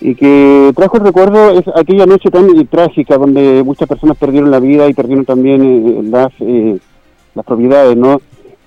y 0.00 0.16
que 0.16 0.72
trajo 0.74 0.96
el 0.96 1.04
recuerdo 1.04 1.50
es 1.52 1.64
aquella 1.76 2.06
noche 2.06 2.28
tan 2.28 2.48
trágica 2.66 3.16
donde 3.16 3.62
muchas 3.62 3.88
personas 3.88 4.16
perdieron 4.16 4.50
la 4.50 4.58
vida 4.58 4.88
y 4.88 4.94
perdieron 4.94 5.24
también 5.24 5.62
eh, 5.62 6.02
las, 6.02 6.32
eh, 6.40 6.78
las 7.34 7.44
propiedades, 7.46 7.96
¿no? 7.96 8.20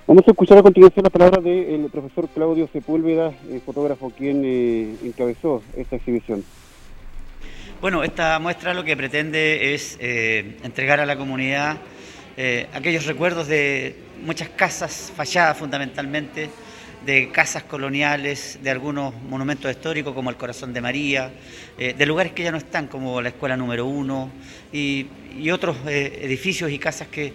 Vamos 0.08 0.24
a 0.28 0.32
escuchar 0.32 0.60
a 0.60 0.62
continuación 0.62 1.04
la 1.04 1.10
palabra 1.10 1.41
del 1.41 1.89
profesor 1.91 2.30
Claudio 2.30 2.70
Sepúlveda, 2.72 3.34
el 3.50 3.60
fotógrafo 3.62 4.12
quien 4.12 4.44
eh, 4.46 4.96
encabezó 5.04 5.63
esta 5.76 5.96
exhibición. 5.96 6.44
Bueno, 7.82 8.04
esta 8.04 8.38
muestra 8.38 8.76
lo 8.76 8.84
que 8.84 8.96
pretende 8.96 9.74
es 9.74 9.98
eh, 10.00 10.58
entregar 10.62 11.00
a 11.00 11.08
la 11.08 11.18
comunidad 11.18 11.78
eh, 12.38 12.68
aquellos 12.72 13.08
recuerdos 13.08 13.48
de 13.48 13.96
muchas 14.24 14.50
casas 14.50 15.12
falladas 15.15 15.58
fundamentalmente, 15.58 16.52
de 17.04 17.32
casas 17.32 17.63
coloniales, 17.63 18.60
de 18.62 18.70
algunos 18.70 19.12
monumentos 19.24 19.72
históricos 19.72 20.13
como 20.13 20.30
el 20.30 20.36
Corazón 20.36 20.72
de 20.72 20.82
María, 20.82 21.32
de 21.78 22.06
lugares 22.06 22.34
que 22.34 22.44
ya 22.44 22.52
no 22.52 22.58
están 22.58 22.88
como 22.88 23.22
la 23.22 23.30
Escuela 23.30 23.56
Número 23.56 23.86
Uno 23.86 24.32
y, 24.74 25.06
y 25.38 25.52
otros 25.52 25.78
edificios 25.86 26.72
y 26.72 26.80
casas 26.80 27.10
que 27.10 27.34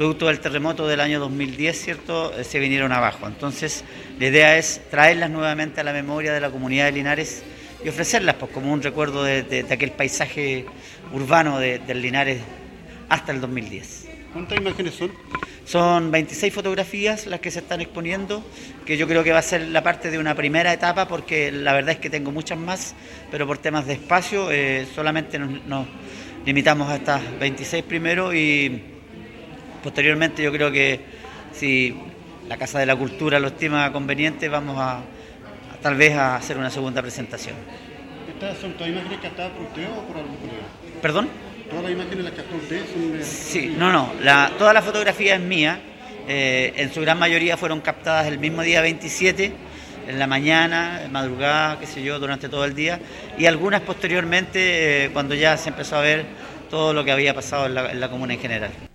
producto 0.00 0.28
del 0.28 0.40
terremoto 0.40 0.88
del 0.88 0.98
año 0.98 1.20
2010, 1.20 1.78
¿cierto?, 1.78 2.32
eh, 2.32 2.42
se 2.42 2.58
vinieron 2.58 2.90
abajo. 2.90 3.26
Entonces, 3.26 3.84
la 4.18 4.28
idea 4.28 4.56
es 4.56 4.80
traerlas 4.90 5.28
nuevamente 5.28 5.82
a 5.82 5.84
la 5.84 5.92
memoria 5.92 6.32
de 6.32 6.40
la 6.40 6.48
comunidad 6.48 6.86
de 6.86 6.92
Linares 6.92 7.42
y 7.84 7.88
ofrecerlas 7.90 8.36
pues, 8.36 8.50
como 8.50 8.72
un 8.72 8.82
recuerdo 8.82 9.22
de, 9.24 9.66
aquel 9.70 9.90
paisaje 9.90 10.64
urbano 11.12 11.58
de, 11.58 11.80
del 11.80 12.00
Linares 12.00 12.40
hasta 13.10 13.32
el 13.32 13.42
2010. 13.42 14.08
¿Cuántas 14.32 14.56
imágenes 14.56 14.94
son? 14.94 15.12
Son 15.66 16.10
26 16.10 16.50
fotografías 16.50 17.26
las 17.26 17.40
que 17.40 17.50
se 17.50 17.58
están 17.58 17.82
exponiendo, 17.82 18.42
que 18.86 18.96
yo 18.96 19.06
creo 19.06 19.22
que 19.22 19.32
va 19.32 19.40
a 19.40 19.42
ser 19.42 19.68
la 19.68 19.82
parte 19.82 20.10
de 20.10 20.18
una 20.18 20.34
primera 20.34 20.72
etapa, 20.72 21.08
porque 21.08 21.52
la 21.52 21.74
verdad 21.74 21.90
es 21.90 21.98
que 21.98 22.08
tengo 22.08 22.32
muchas 22.32 22.56
más, 22.56 22.94
pero 23.30 23.46
por 23.46 23.58
temas 23.58 23.86
de 23.86 23.92
espacio 23.92 24.50
eh, 24.50 24.86
solamente 24.94 25.38
nos, 25.38 25.62
nos 25.66 25.86
limitamos 26.46 26.88
a 26.88 26.96
estas 26.96 27.38
26 27.38 27.84
primero 27.84 28.32
y 28.32 28.98
Posteriormente 29.82 30.42
yo 30.42 30.52
creo 30.52 30.70
que 30.70 31.00
si 31.52 31.96
la 32.48 32.56
Casa 32.56 32.78
de 32.78 32.86
la 32.86 32.96
Cultura 32.96 33.38
lo 33.38 33.48
estima 33.48 33.90
conveniente, 33.92 34.48
vamos 34.48 34.76
a, 34.78 35.00
tal 35.82 35.94
vez 35.94 36.14
a 36.14 36.36
hacer 36.36 36.58
una 36.58 36.70
segunda 36.70 37.00
presentación. 37.00 37.56
¿Estas 38.28 38.58
son 38.58 38.72
todas 38.72 38.90
imágenes 38.90 39.18
captadas 39.20 39.52
por 39.52 39.62
usted 39.66 39.84
o 39.84 40.02
por 40.06 40.16
algún 40.16 40.36
colega? 40.36 40.62
¿Perdón? 41.00 41.28
¿Todas 41.68 41.84
las 41.84 41.92
imágenes 41.92 42.24
las 42.24 42.32
captó 42.34 42.56
usted? 42.56 42.82
Son 42.92 43.22
Sí, 43.22 43.74
no, 43.78 43.92
no, 43.92 44.12
la, 44.22 44.50
toda 44.58 44.72
la 44.72 44.82
fotografía 44.82 45.36
es 45.36 45.40
mía, 45.40 45.78
eh, 46.28 46.72
en 46.76 46.92
su 46.92 47.00
gran 47.00 47.18
mayoría 47.18 47.56
fueron 47.56 47.80
captadas 47.80 48.26
el 48.26 48.38
mismo 48.38 48.62
día 48.62 48.80
27, 48.80 49.52
en 50.08 50.18
la 50.18 50.26
mañana, 50.26 51.02
en 51.04 51.12
madrugada, 51.12 51.78
qué 51.78 51.86
sé 51.86 52.02
yo, 52.02 52.18
durante 52.18 52.48
todo 52.48 52.64
el 52.64 52.74
día, 52.74 52.98
y 53.38 53.46
algunas 53.46 53.82
posteriormente 53.82 55.04
eh, 55.04 55.10
cuando 55.12 55.34
ya 55.34 55.56
se 55.56 55.68
empezó 55.68 55.96
a 55.96 56.00
ver 56.00 56.24
todo 56.68 56.92
lo 56.92 57.04
que 57.04 57.12
había 57.12 57.34
pasado 57.34 57.66
en 57.66 57.74
la, 57.74 57.90
en 57.92 58.00
la 58.00 58.08
comuna 58.10 58.34
en 58.34 58.40
general 58.40 58.89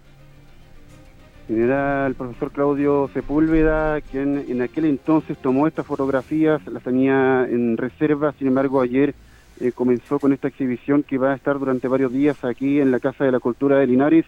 era 1.48 2.08
el 2.08 2.16
profesor 2.16 2.52
Claudio 2.52 3.10
Sepúlveda, 3.14 4.02
quien 4.02 4.46
en 4.48 4.62
aquel 4.64 4.86
entonces 4.86 5.38
tomó 5.38 5.68
estas 5.68 5.86
fotografías, 5.86 6.66
las 6.66 6.82
tenía 6.82 7.46
en 7.48 7.78
reserva, 7.78 8.34
sin 8.40 8.48
embargo 8.48 8.82
ayer 8.82 9.14
eh, 9.60 9.72
comenzó 9.72 10.20
con 10.20 10.34
esta 10.34 10.48
exhibición 10.48 11.04
que 11.04 11.20
va 11.20 11.34
a 11.34 11.36
estar 11.36 11.60
durante 11.60 11.88
varios 11.88 12.12
días 12.12 12.44
aquí 12.44 12.80
en 12.80 12.92
la 12.92 13.00
Casa 13.00 13.26
de 13.26 13.32
la 13.32 13.40
Cultura 13.40 13.78
de 13.78 13.88
Linares. 13.88 14.26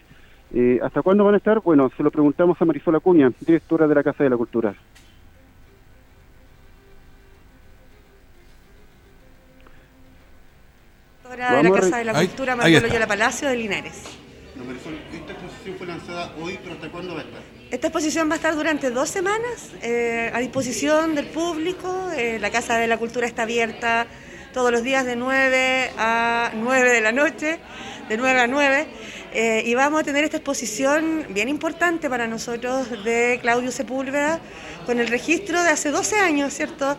Eh, 0.54 0.78
¿Hasta 0.82 1.02
cuándo 1.02 1.24
van 1.24 1.34
a 1.34 1.38
estar? 1.38 1.60
Bueno, 1.60 1.90
se 1.96 2.02
lo 2.02 2.10
preguntamos 2.10 2.60
a 2.62 2.64
Marisol 2.64 2.94
Acuña, 2.94 3.32
directora 3.40 3.88
de 3.88 3.94
la 3.94 4.02
Casa 4.04 4.24
de 4.24 4.30
la 4.30 4.36
Cultura. 4.36 4.74
de 11.28 11.62
la 11.62 11.70
Casa 11.70 11.98
de 11.98 12.04
la 12.04 12.14
Cultura, 12.14 12.56
Manuel 12.56 12.98
la 12.98 13.06
Palacio 13.06 13.48
de 13.48 13.56
Linares 13.56 14.18
esta 14.68 14.90
exposición 15.68 15.76
fue 15.76 15.86
lanzada 15.86 16.32
hoy, 16.40 16.58
pero 16.62 16.74
¿hasta 16.74 16.88
cuándo 16.90 17.14
va 17.14 17.20
a 17.20 17.24
estar? 17.24 17.42
Esta 17.70 17.86
exposición 17.88 18.28
va 18.28 18.34
a 18.34 18.36
estar 18.36 18.54
durante 18.54 18.90
dos 18.90 19.08
semanas 19.08 19.72
eh, 19.82 20.30
a 20.32 20.38
disposición 20.38 21.14
del 21.14 21.26
público. 21.26 22.10
Eh, 22.16 22.38
la 22.40 22.50
Casa 22.50 22.78
de 22.78 22.86
la 22.86 22.96
Cultura 22.96 23.26
está 23.26 23.42
abierta 23.42 24.06
todos 24.54 24.72
los 24.72 24.82
días 24.82 25.04
de 25.04 25.16
9 25.16 25.90
a 25.98 26.52
9 26.54 26.92
de 26.92 27.00
la 27.00 27.12
noche, 27.12 27.58
de 28.08 28.16
9 28.16 28.40
a 28.40 28.46
9. 28.46 28.86
Eh, 29.34 29.62
y 29.66 29.74
vamos 29.74 30.00
a 30.00 30.04
tener 30.04 30.24
esta 30.24 30.38
exposición 30.38 31.26
bien 31.28 31.50
importante 31.50 32.08
para 32.08 32.26
nosotros 32.26 33.04
de 33.04 33.38
Claudio 33.42 33.70
Sepúlveda, 33.70 34.40
con 34.86 34.98
el 35.00 35.08
registro 35.08 35.62
de 35.62 35.68
hace 35.68 35.90
12 35.90 36.18
años, 36.18 36.54
¿cierto? 36.54 36.96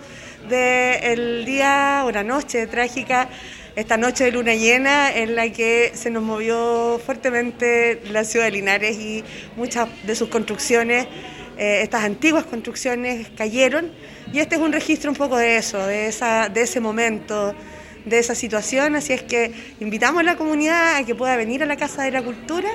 Del 0.47 1.43
día 1.45 2.03
o 2.05 2.11
la 2.11 2.23
noche 2.23 2.67
trágica 2.67 3.29
esta 3.75 3.97
noche 3.97 4.25
de 4.25 4.31
luna 4.31 4.55
llena 4.55 5.13
en 5.15 5.35
la 5.35 5.49
que 5.51 5.91
se 5.93 6.09
nos 6.09 6.23
movió 6.23 6.99
fuertemente 7.05 8.01
la 8.11 8.23
ciudad 8.23 8.45
de 8.45 8.51
Linares 8.51 8.97
y 8.97 9.23
muchas 9.55 9.87
de 10.05 10.15
sus 10.15 10.29
construcciones, 10.29 11.07
eh, 11.57 11.81
estas 11.83 12.03
antiguas 12.03 12.45
construcciones 12.45 13.27
cayeron. 13.37 13.91
Y 14.33 14.39
este 14.39 14.55
es 14.55 14.61
un 14.61 14.71
registro 14.71 15.11
un 15.11 15.17
poco 15.17 15.37
de 15.37 15.57
eso, 15.57 15.85
de, 15.85 16.07
esa, 16.07 16.49
de 16.49 16.61
ese 16.61 16.79
momento, 16.79 17.55
de 18.05 18.19
esa 18.19 18.35
situación, 18.35 18.95
así 18.95 19.13
es 19.13 19.23
que 19.23 19.51
invitamos 19.79 20.21
a 20.21 20.23
la 20.23 20.35
comunidad 20.35 20.95
a 20.95 21.05
que 21.05 21.15
pueda 21.15 21.35
venir 21.35 21.63
a 21.63 21.65
la 21.65 21.77
Casa 21.77 22.03
de 22.03 22.11
la 22.11 22.21
Cultura 22.21 22.69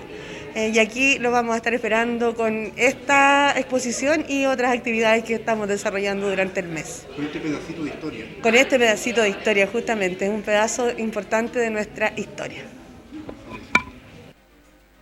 eh, 0.55 0.71
y 0.73 0.79
aquí 0.79 1.19
lo 1.19 1.33
vamos 1.33 1.55
a 1.55 1.57
estar 1.57 1.75
esperando 1.75 2.35
con 2.35 2.71
esta 2.77 3.59
exposición 3.59 4.25
y 4.29 4.47
otras 4.47 4.73
actividades 4.73 5.25
que 5.25 5.35
estamos 5.35 5.67
desarrollando 5.67 6.29
durante 6.29 6.61
el 6.61 6.69
mes. 6.69 7.09
Con 7.17 7.25
este 7.25 7.41
pedacito 7.41 7.83
de 7.83 7.89
historia. 7.91 8.25
Con 8.41 8.55
este 8.55 8.79
pedacito 8.79 9.23
de 9.23 9.29
historia, 9.31 9.67
justamente, 9.67 10.27
es 10.27 10.31
un 10.31 10.43
pedazo 10.43 10.97
importante 10.97 11.59
de 11.59 11.71
nuestra 11.71 12.13
historia. 12.17 12.63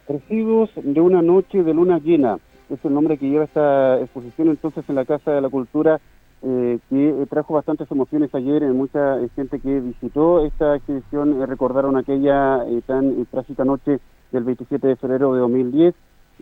Residuos 0.09 0.71
de 0.77 1.01
una 1.01 1.21
noche 1.21 1.63
de 1.63 1.75
luna 1.75 1.99
llena, 1.99 2.39
es 2.71 2.83
el 2.85 2.95
nombre 2.95 3.19
que 3.19 3.29
lleva 3.29 3.45
esta 3.45 4.01
exposición 4.01 4.49
entonces 4.49 4.85
en 4.89 4.95
la 4.95 5.05
Casa 5.05 5.33
de 5.33 5.41
la 5.43 5.51
Cultura, 5.51 6.01
eh, 6.43 6.79
que 6.89 7.27
trajo 7.29 7.55
bastantes 7.55 7.91
emociones 7.91 8.35
ayer, 8.35 8.63
mucha 8.73 9.19
gente 9.37 9.61
que 9.61 9.81
visitó 9.81 10.45
esta 10.47 10.77
exhibición 10.77 11.47
recordaron 11.47 11.97
aquella 11.97 12.65
eh, 12.67 12.81
tan 12.87 13.27
trágica 13.27 13.65
noche 13.65 14.01
del 14.33 14.45
27 14.45 14.87
de 14.87 14.97
febrero 14.97 15.35
de 15.35 15.41
2010. 15.41 15.95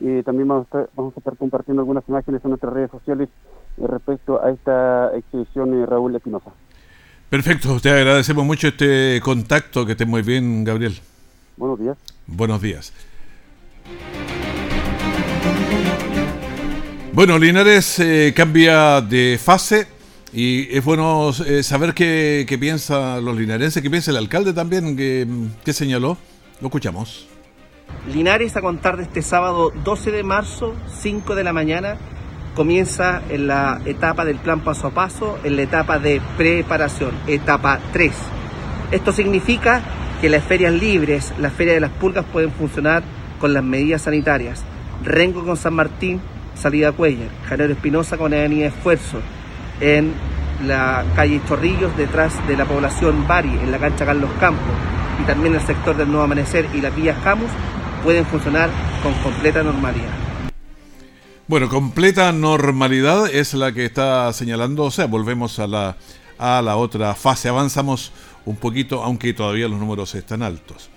Eh, 0.03 0.23
también 0.25 0.49
vamos 0.49 0.63
a, 0.63 0.65
estar, 0.65 0.91
vamos 0.97 1.15
a 1.17 1.21
estar 1.21 1.37
compartiendo 1.37 1.83
algunas 1.83 2.09
imágenes 2.09 2.43
en 2.43 2.51
nuestras 2.51 2.73
redes 2.73 2.91
sociales 2.91 3.29
eh, 3.77 3.87
respecto 3.87 4.43
a 4.43 4.51
esta 4.51 5.15
exhibición 5.17 5.73
de 5.73 5.87
Raúl 5.87 6.15
Espinosa. 6.15 6.51
Perfecto, 7.29 7.79
te 7.81 7.91
agradecemos 7.91 8.45
mucho 8.45 8.69
este 8.69 9.21
contacto, 9.23 9.87
que 9.87 9.93
esté 9.93 10.07
muy 10.07 10.23
bien, 10.23 10.65
Gabriel. 10.65 10.95
Buenos 11.57 11.79
días. 11.79 11.99
Buenos 12.27 12.63
días. 12.63 12.93
Bueno, 17.13 17.39
Linares 17.39 17.99
eh, 17.99 18.33
cambia 18.35 19.01
de 19.01 19.39
fase 19.43 19.87
y 20.33 20.75
es 20.75 20.85
bueno 20.85 21.31
eh, 21.45 21.63
saber 21.63 21.93
qué, 21.93 22.47
qué 22.49 22.57
piensan 22.57 23.25
los 23.25 23.37
linarenses, 23.37 23.83
qué 23.83 23.91
piensa 23.91 24.13
el 24.13 24.17
alcalde 24.17 24.53
también, 24.53 24.97
qué, 24.97 25.73
señaló. 25.73 26.17
Lo 26.61 26.69
escuchamos. 26.69 27.30
Linares 28.13 28.57
a 28.57 28.61
contar 28.61 28.97
de 28.97 29.03
este 29.03 29.23
sábado 29.23 29.73
12 29.85 30.11
de 30.11 30.23
marzo, 30.23 30.75
5 31.01 31.35
de 31.35 31.45
la 31.45 31.53
mañana, 31.53 31.97
comienza 32.55 33.23
en 33.29 33.47
la 33.47 33.81
etapa 33.85 34.25
del 34.25 34.37
plan 34.37 34.61
paso 34.61 34.89
a 34.89 34.91
paso, 34.91 35.39
en 35.45 35.57
la 35.57 35.63
etapa 35.63 35.99
de 35.99 36.21
preparación, 36.37 37.13
etapa 37.27 37.79
3. 37.93 38.13
Esto 38.91 39.13
significa 39.13 39.83
que 40.21 40.29
las 40.29 40.45
ferias 40.45 40.73
libres, 40.73 41.33
la 41.39 41.51
feria 41.51 41.75
de 41.75 41.81
las 41.81 41.91
pulgas 41.91 42.25
pueden 42.33 42.53
funcionar 42.53 43.03
con 43.39 43.55
las 43.55 43.63
medidas 43.63 44.03
sanitarias. 44.03 44.63
Rengo 45.05 45.45
con 45.45 45.57
San 45.57 45.75
Martín, 45.75 46.21
salida 46.55 46.93
Cuellar, 46.93 47.29
Janero 47.49 47.73
Espinosa 47.73 48.17
con 48.17 48.35
Avenida 48.35 48.67
Esfuerzo, 48.67 49.21
en 49.81 50.13
la 50.67 51.05
calle 51.17 51.41
Chorrillos, 51.49 51.97
detrás 51.97 52.47
de 52.47 52.57
la 52.57 52.67
población 52.67 53.27
Bari, 53.27 53.49
en 53.49 53.73
la 53.73 53.79
cancha 53.79 54.05
Carlos 54.05 54.31
Campos, 54.39 54.75
y 55.23 55.27
también 55.27 55.55
el 55.55 55.61
sector 55.63 55.97
del 55.97 56.09
Nuevo 56.09 56.25
Amanecer 56.25 56.67
y 56.75 56.81
las 56.81 56.95
vías 56.95 57.17
Camus, 57.25 57.51
pueden 58.03 58.27
funcionar 58.27 58.71
con 59.03 59.15
completa 59.23 59.63
normalidad. 59.63 60.11
Bueno, 61.47 61.69
completa 61.69 62.33
normalidad 62.33 63.29
es 63.29 63.55
la 63.55 63.73
que 63.73 63.85
está 63.85 64.33
señalando, 64.33 64.85
o 64.85 64.91
sea, 64.91 65.07
volvemos 65.07 65.59
a 65.59 65.67
la, 65.67 65.97
a 66.39 66.63
la 66.63 66.77
otra 66.77 67.15
fase, 67.15 67.49
avanzamos 67.49 68.13
un 68.45 68.57
poquito, 68.57 69.03
aunque 69.03 69.35
todavía 69.35 69.69
los 69.69 69.81
números 69.81 70.15
están 70.15 70.43
altos. 70.43 70.91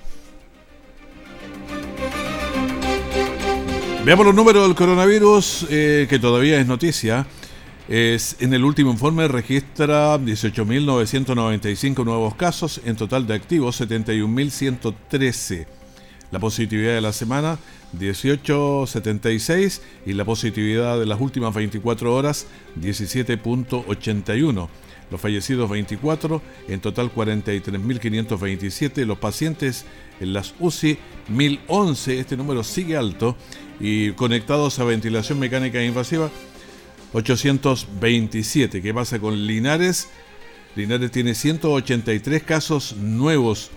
Veamos 4.06 4.26
los 4.26 4.36
números 4.36 4.68
del 4.68 4.76
coronavirus, 4.76 5.66
eh, 5.70 6.08
que 6.10 6.20
todavía 6.20 6.60
es 6.60 6.68
noticia. 6.68 7.26
Es, 7.88 8.38
en 8.42 8.54
el 8.54 8.64
último 8.64 8.92
informe 8.92 9.28
registra 9.28 10.18
18.995 10.18 12.06
nuevos 12.06 12.36
casos, 12.36 12.82
en 12.86 12.96
total 12.96 13.26
de 13.26 13.34
activos 13.34 13.82
71.113. 13.82 15.66
La 16.34 16.40
positividad 16.40 16.96
de 16.96 17.02
la 17.02 17.14
semana 17.14 17.60
18.76 17.96 19.82
y 20.08 20.14
la 20.14 20.26
positividad 20.26 20.98
de 20.98 21.06
las 21.06 21.22
últimas 21.22 21.54
24 21.54 22.12
horas 22.12 22.48
17.81. 22.82 24.68
Los 25.12 25.22
fallecidos 25.22 25.70
24, 25.70 26.42
en 26.70 26.80
total 26.80 27.14
43.527. 27.14 29.06
Los 29.06 29.20
pacientes 29.20 29.86
en 30.20 30.34
las 30.34 30.56
UCI 30.60 30.98
1011, 31.28 32.20
este 32.20 32.36
número 32.36 32.64
sigue 32.64 32.98
alto 32.98 33.38
y 33.80 34.14
conectados 34.14 34.80
a 34.80 34.86
ventilación 34.86 35.38
mecánica 35.38 35.84
invasiva 35.84 36.32
827. 37.14 38.82
¿Qué 38.82 38.92
pasa 38.92 39.20
con 39.20 39.46
Linares? 39.46 40.10
Linares 40.76 41.12
tiene 41.12 41.36
183 41.36 42.42
casos 42.42 42.96
nuevos. 42.98 43.70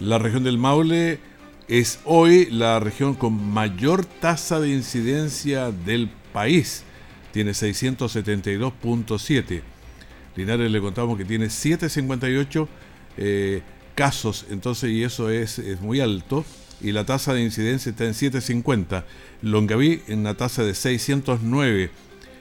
La 0.00 0.18
región 0.18 0.42
del 0.42 0.58
Maule 0.58 1.20
es 1.68 2.00
hoy 2.04 2.46
la 2.50 2.80
región 2.80 3.14
con 3.14 3.52
mayor 3.52 4.04
tasa 4.04 4.58
de 4.60 4.70
incidencia 4.70 5.70
del 5.70 6.10
país. 6.32 6.82
Tiene 7.32 7.52
672.7. 7.52 9.62
Linares 10.36 10.70
le 10.70 10.80
contamos 10.80 11.18
que 11.18 11.24
tiene 11.24 11.50
758 11.50 12.68
eh, 13.18 13.62
casos, 13.94 14.46
entonces, 14.50 14.90
y 14.90 15.02
eso 15.02 15.28
es, 15.30 15.58
es 15.58 15.80
muy 15.80 16.00
alto 16.00 16.44
y 16.82 16.92
la 16.92 17.06
tasa 17.06 17.32
de 17.32 17.42
incidencia 17.42 17.90
está 17.90 18.04
en 18.04 18.14
750. 18.14 19.04
Longaví 19.42 20.02
en 20.08 20.24
la 20.24 20.34
tasa 20.34 20.64
de 20.64 20.74
609. 20.74 21.90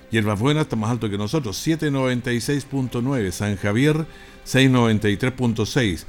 Hierbas 0.09 0.39
Buenas 0.39 0.63
está 0.63 0.75
más 0.75 0.91
alto 0.91 1.09
que 1.09 1.17
nosotros, 1.17 1.65
796.9. 1.65 3.31
San 3.31 3.55
Javier, 3.55 4.05
693.6. 4.45 6.03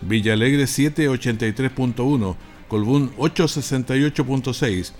Villa 0.00 0.32
Alegre, 0.32 0.64
783.1. 0.64 2.36
Colbún, 2.72 3.14
868.6. 3.18 4.92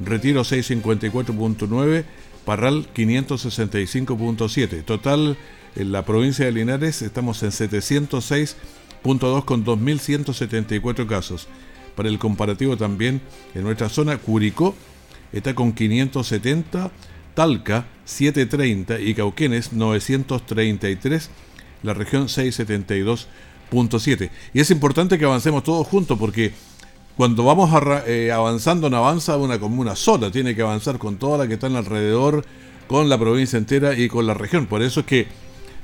Retiro, 0.00 0.40
654.9. 0.40 2.04
Parral, 2.46 2.88
565.7. 2.94 4.84
Total, 4.86 5.36
en 5.76 5.92
la 5.92 6.06
provincia 6.06 6.46
de 6.46 6.52
Linares 6.52 7.02
estamos 7.02 7.42
en 7.42 7.50
706.2 7.50 9.44
con 9.44 9.66
2.174 9.66 11.06
casos. 11.06 11.46
Para 11.94 12.08
el 12.08 12.18
comparativo 12.18 12.78
también, 12.78 13.20
en 13.54 13.64
nuestra 13.64 13.90
zona, 13.90 14.16
Curicó 14.16 14.74
está 15.30 15.54
con 15.54 15.74
570, 15.74 16.90
Talca 17.34 17.86
730 18.06 18.98
y 18.98 19.12
Cauquenes 19.12 19.74
933, 19.74 21.28
la 21.82 21.92
región 21.92 22.28
672.7. 22.28 24.30
Y 24.54 24.60
es 24.60 24.70
importante 24.70 25.18
que 25.18 25.26
avancemos 25.26 25.64
todos 25.64 25.86
juntos 25.86 26.18
porque 26.18 26.54
cuando 27.16 27.44
vamos 27.44 27.70
eh, 28.06 28.30
avanzando 28.32 28.88
no 28.88 28.96
avanza 28.96 29.36
una 29.36 29.58
comuna 29.58 29.94
sola, 29.96 30.30
tiene 30.30 30.54
que 30.54 30.62
avanzar 30.62 30.98
con 30.98 31.16
todas 31.16 31.38
las 31.38 31.48
que 31.48 31.54
están 31.54 31.76
alrededor, 31.76 32.44
con 32.86 33.08
la 33.08 33.18
provincia 33.18 33.58
entera 33.58 33.96
y 33.96 34.08
con 34.08 34.26
la 34.26 34.34
región. 34.34 34.66
Por 34.66 34.82
eso 34.82 35.00
es 35.00 35.06
que 35.06 35.28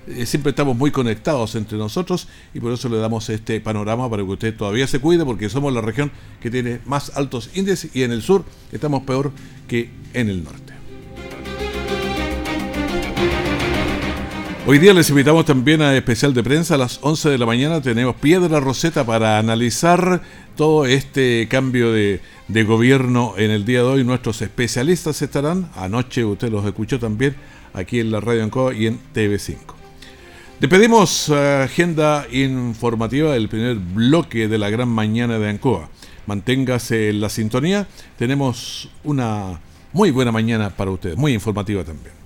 eh, 0.08 0.24
siempre 0.24 0.50
estamos 0.50 0.76
muy 0.76 0.90
conectados 0.90 1.54
entre 1.56 1.76
nosotros 1.76 2.28
y 2.54 2.60
por 2.60 2.72
eso 2.72 2.88
le 2.88 2.98
damos 2.98 3.28
este 3.28 3.60
panorama 3.60 4.08
para 4.08 4.22
que 4.22 4.30
usted 4.30 4.56
todavía 4.56 4.86
se 4.86 5.00
cuide 5.00 5.24
porque 5.24 5.48
somos 5.48 5.72
la 5.72 5.80
región 5.80 6.12
que 6.40 6.50
tiene 6.50 6.80
más 6.86 7.16
altos 7.16 7.50
índices 7.54 7.90
y 7.94 8.02
en 8.02 8.12
el 8.12 8.22
sur 8.22 8.44
estamos 8.70 9.02
peor 9.02 9.32
que 9.66 9.90
en 10.14 10.28
el 10.28 10.44
norte. 10.44 10.75
Hoy 14.68 14.80
día 14.80 14.92
les 14.92 15.10
invitamos 15.10 15.44
también 15.44 15.80
a 15.80 15.96
especial 15.96 16.34
de 16.34 16.42
prensa 16.42 16.74
a 16.74 16.78
las 16.78 16.98
11 17.00 17.30
de 17.30 17.38
la 17.38 17.46
mañana. 17.46 17.80
Tenemos 17.80 18.16
Piedra 18.16 18.58
Roseta 18.58 19.06
para 19.06 19.38
analizar 19.38 20.20
todo 20.56 20.86
este 20.86 21.46
cambio 21.48 21.92
de, 21.92 22.20
gobierno 22.64 23.34
en 23.36 23.52
el 23.52 23.64
día 23.64 23.82
de 23.82 23.84
hoy. 23.84 24.04
Nuestros 24.04 24.42
especialistas 24.42 25.22
estarán. 25.22 25.70
Anoche 25.76 26.24
usted 26.24 26.50
los 26.50 26.66
escuchó 26.66 26.98
también 26.98 27.36
aquí 27.74 28.00
en 28.00 28.10
la 28.10 28.18
Radio 28.18 28.42
Ancoa 28.42 28.74
y 28.74 28.88
en 28.88 28.98
TV5. 29.14 29.56
Le 30.58 30.66
pedimos 30.66 31.30
agenda 31.30 32.26
informativa 32.32 33.34
del 33.34 33.48
primer 33.48 33.76
bloque 33.76 34.48
de 34.48 34.58
la 34.58 34.68
gran 34.68 34.88
mañana 34.88 35.38
de 35.38 35.48
Ancoa. 35.48 35.90
Manténgase 36.26 37.10
en 37.10 37.20
la 37.20 37.28
sintonía. 37.28 37.86
Tenemos 38.18 38.90
una 39.04 39.60
muy 39.92 40.10
buena 40.10 40.32
mañana 40.32 40.70
para 40.70 40.90
ustedes, 40.90 41.16
muy 41.16 41.34
informativa 41.34 41.84
también. 41.84 42.25